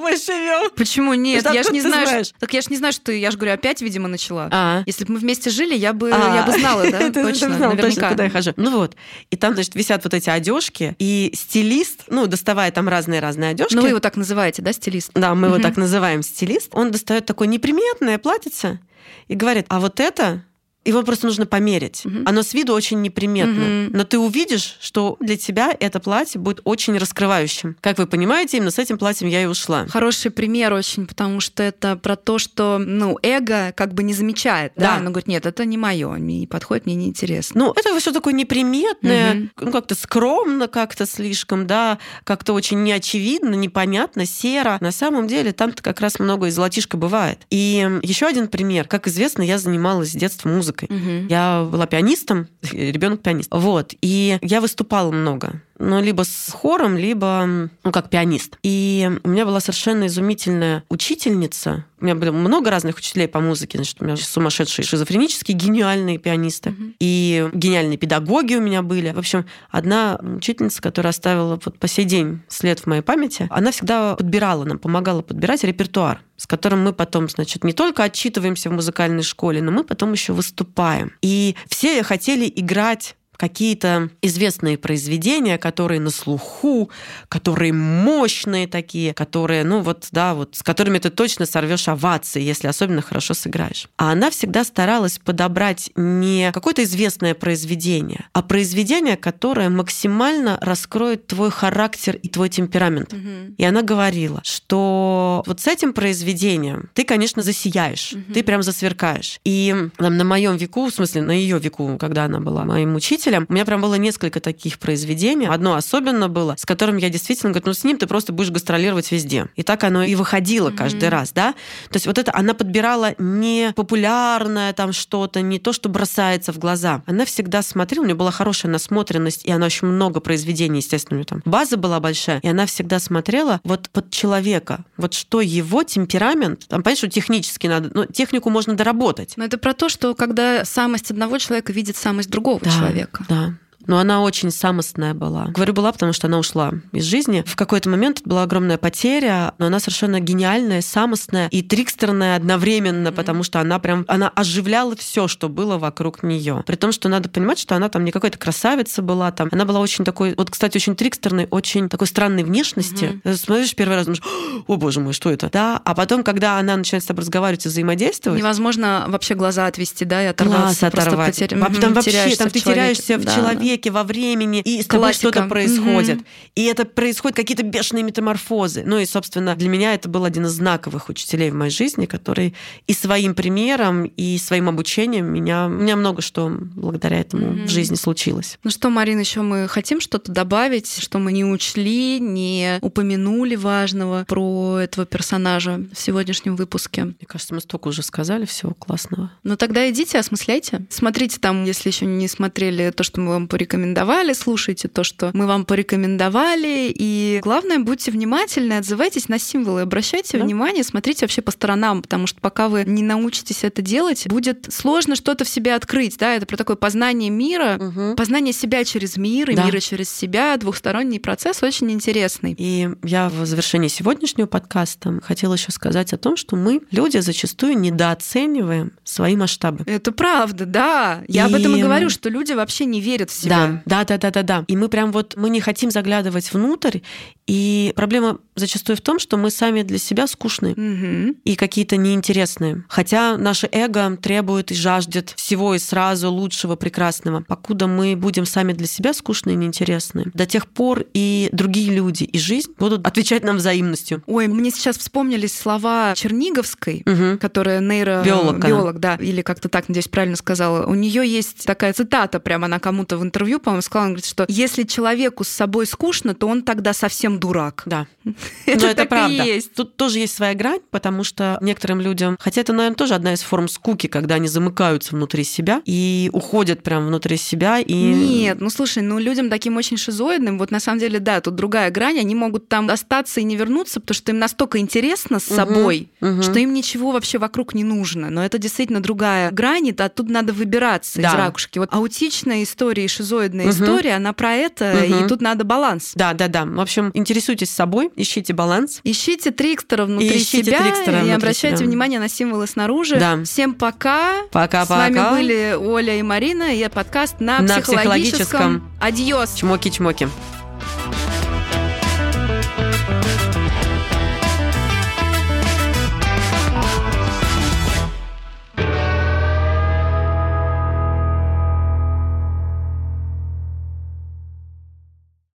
[0.00, 0.70] мы живем?
[0.76, 1.44] Почему нет?
[1.44, 2.06] Я ж откуда не знаю.
[2.06, 2.32] знаешь?
[2.38, 4.48] Так я ж не знаю, что ты, я ж говорю, опять, видимо, начала.
[4.50, 4.82] А.
[4.86, 7.10] Если бы мы вместе жили, я бы, А, я бы знала, да?
[7.12, 8.10] Точно, наверняка.
[8.10, 8.52] куда я хожу.
[8.56, 8.96] Ну вот.
[9.30, 13.74] И там, значит, висят вот эти одежки, и стилист, ну, доставая там разные-разные одежки.
[13.74, 15.10] Ну, вы его так называете, да, стилист?
[15.14, 16.70] Да, мы его так называем стилист.
[16.72, 18.80] Он достает такое неприметное платьице
[19.28, 20.42] и говорит, а вот это
[20.84, 22.02] Его просто нужно померить.
[22.04, 22.22] Мгм.
[22.26, 23.52] Оно с виду очень неприметно.
[23.52, 23.90] Мгм.
[23.92, 27.76] Но ты увидишь, что для тебя это платье будет очень раскрывающим.
[27.82, 29.86] Как вы понимаете, именно с этим платьем я и ушла.
[29.88, 34.72] Хороший пример очень, потому что это про то, что, ну, эго как бы не замечает,
[34.74, 34.96] да, Да.
[34.96, 37.60] оно говорит, нет, это не мое, не подходит, мне неинтересно.
[37.60, 39.50] Ну, это все такое неприметное, Мгм.
[39.60, 44.78] ну, как-то скромно, как-то слишком, да, как-то очень неочевидно, непонятно, серо.
[44.80, 47.40] На самом деле там-то как раз много и золотишко бывает.
[47.50, 48.86] И еще один пример.
[48.88, 50.69] Как известно, я занималась с детства музыкой.
[50.88, 51.26] Мгм.
[51.28, 53.48] Я была пианистом, ребенок пианист.
[53.52, 53.94] Вот.
[54.00, 55.62] И я выступала много.
[55.80, 58.58] Ну, либо с хором, либо, ну, как пианист.
[58.62, 61.86] И у меня была совершенно изумительная учительница.
[62.00, 63.78] У меня было много разных учителей по музыке.
[63.78, 66.70] Значит, у меня сумасшедшие шизофренические гениальные пианисты.
[66.70, 66.94] Мгм.
[67.00, 69.12] И гениальные педагоги у меня были.
[69.12, 73.72] В общем, одна учительница, которая оставила вот по сей день след в моей памяти, она
[73.72, 78.72] всегда подбирала нам, помогала подбирать репертуар с которым мы потом, значит, не только отчитываемся в
[78.72, 81.12] музыкальной школе, но мы потом еще выступаем.
[81.20, 86.90] И все хотели играть какие-то известные произведения, которые на слуху,
[87.30, 92.66] которые мощные такие, которые, ну вот, да, вот, с которыми ты точно сорвешь овации, если
[92.68, 93.88] особенно хорошо сыграешь.
[93.96, 101.50] А она всегда старалась подобрать не какое-то известное произведение, а произведение, которое максимально раскроет твой
[101.50, 103.14] характер и твой темперамент.
[103.14, 103.54] Мгм.
[103.56, 108.34] И она говорила, что вот с этим произведением ты, конечно, засияешь, Мгм.
[108.34, 109.40] ты прям засверкаешь.
[109.46, 113.29] И там, на моем веку, в смысле, на ее веку, когда она была моим учителем,
[113.38, 115.46] у меня прям было несколько таких произведений.
[115.46, 119.10] Одно особенно было, с которым я действительно говорю, ну с ним ты просто будешь гастролировать
[119.12, 119.46] везде.
[119.56, 121.12] И так оно и выходило каждый Мгм.
[121.12, 121.52] раз, да?
[121.90, 126.58] То есть вот это она подбирала не популярное там что-то, не то, что бросается в
[126.58, 127.02] глаза.
[127.06, 131.18] Она всегда смотрела, у нее была хорошая насмотренность, и она очень много произведений, естественно, у
[131.18, 135.82] нее там база была большая, и она всегда смотрела вот под человека, вот что его
[135.82, 139.34] темперамент, там, понятно, что технически надо, но технику можно доработать.
[139.36, 143.19] Но это про то, что когда самость одного человека видит самость другого Да, человека.
[143.28, 143.52] Да.
[143.86, 145.46] Но она очень самостная была.
[145.46, 147.42] Говорю, была, потому что она ушла из жизни.
[147.46, 153.16] В какой-то момент была огромная потеря, но она совершенно гениальная, самостная и трикстерная одновременно, Мгм.
[153.16, 156.62] потому что она прям она оживляла все, что было вокруг нее.
[156.66, 159.80] При том, что надо понимать, что она там не какая-то красавица была, там она была
[159.80, 163.20] очень такой, вот, кстати, очень трикстерной, очень такой странной внешности.
[163.24, 163.34] Мгм.
[163.36, 164.22] Смотришь первый раз, думаешь,
[164.66, 165.48] о боже мой, что это?
[165.52, 170.04] Да, а потом, когда она начинает с тобой разговаривать и взаимодействовать, Невозможно вообще глаза отвести,
[170.04, 170.60] да, и оторваться.
[170.60, 171.38] Глаз просто оторвать.
[171.40, 172.94] потер- А Мгм, там вообще, там ты человеке.
[172.94, 176.16] теряешься в Да, человеке, во времени, и с тобой что-то происходит.
[176.16, 176.26] Мгм.
[176.54, 178.82] И это происходят какие-то бешеные метаморфозы.
[178.84, 182.54] Ну и, собственно, для меня это был один из знаковых учителей в моей жизни, который
[182.86, 187.66] и своим примером, и своим обучением меня, у меня много что благодаря этому Мгм.
[187.66, 188.58] в жизни случилось.
[188.64, 194.24] Ну что, Марина, еще мы хотим что-то добавить, что мы не учли, не упомянули важного
[194.28, 197.04] про этого персонажа в сегодняшнем выпуске.
[197.04, 199.30] Мне кажется, мы столько уже сказали всего классного.
[199.42, 200.86] Ну тогда идите, осмысляйте.
[200.90, 205.46] Смотрите там, если еще не смотрели то, что мы вам порекомендовали, слушайте то, что мы
[205.46, 206.90] вам порекомендовали.
[206.96, 210.44] И главное, будьте внимательны, отзывайтесь на символы, обращайте Да.
[210.44, 215.14] внимание, смотрите вообще по сторонам, потому что пока вы не научитесь это делать, будет сложно
[215.14, 216.16] что-то в себе открыть.
[216.18, 216.34] Да?
[216.34, 218.16] Это про такое познание мира, Мгм.
[218.16, 219.64] познание себя через мир и Да.
[219.66, 222.54] мира через себя, двухсторонний процесс очень интересный.
[222.58, 227.78] И я в завершении сегодняшнего подкаста хотела еще сказать о том, что мы, люди, зачастую
[227.78, 229.84] недооцениваем свои масштабы.
[229.86, 231.22] Это правда, да.
[231.28, 233.49] Я об этом и И- говорю, что люди вообще не верят в себя.
[233.50, 234.64] Да, да, да, да, да, да.
[234.68, 237.00] И мы прям вот мы не хотим заглядывать внутрь.
[237.46, 241.36] И проблема зачастую в том, что мы сами для себя скучны Мгм.
[241.44, 242.84] и какие-то неинтересные.
[242.88, 247.42] Хотя наше эго требует и жаждет всего и сразу лучшего, прекрасного.
[247.42, 252.22] Покуда мы будем сами для себя скучные и неинтересные, до тех пор и другие люди,
[252.22, 254.22] и жизнь будут отвечать нам взаимностью.
[254.26, 257.38] Ой, мне сейчас вспомнились слова Черниговской, Мгм.
[257.38, 258.22] которая нейро...
[258.24, 258.68] Биолог она.
[258.68, 260.86] биолог, да, или как-то так, надеюсь, правильно сказала.
[260.86, 264.44] У нее есть такая цитата, прям она кому-то в интервью, по-моему, сказала, она говорит, что
[264.48, 267.82] если человеку с собой скучно, то он тогда совсем дурак.
[267.86, 268.06] Да.
[268.66, 269.42] Это Но это так и правда.
[269.44, 269.72] есть.
[269.74, 273.40] Тут тоже есть своя грань, потому что некоторым людям, хотя это, наверное, тоже одна из
[273.40, 278.68] форм скуки, когда они замыкаются внутри себя и уходят прям внутри себя и Нет, ну
[278.68, 282.34] слушай, ну людям таким очень шизоидным, вот на самом деле, да, тут другая грань, они
[282.34, 286.42] могут там остаться и не вернуться, потому что им настолько интересно с собой, Мгм.
[286.42, 288.28] что им ничего вообще вокруг не нужно.
[288.30, 291.36] Но это действительно другая грань, и тут надо выбираться из Да.
[291.36, 291.78] ракушки.
[291.78, 293.70] Вот аутичная история и шизоидная Мгм.
[293.70, 295.24] история, она про это, Мгм.
[295.24, 296.12] и тут надо баланс.
[296.14, 296.64] Да, да, да.
[296.64, 299.00] В общем, интересуйтесь собой, ищите баланс.
[299.04, 301.86] Ищите трикстера внутри ищите себя трикстера и внутри обращайте себя.
[301.86, 303.16] внимание на символы снаружи.
[303.16, 303.42] Да.
[303.44, 304.42] Всем пока.
[304.50, 304.84] Пока-пока.
[305.08, 308.80] С вами были Оля и Марина, и подкаст на, На психологическом.
[308.80, 308.90] психологическом.
[309.00, 309.54] Адьос.
[309.56, 310.28] Чмоки-чмоки.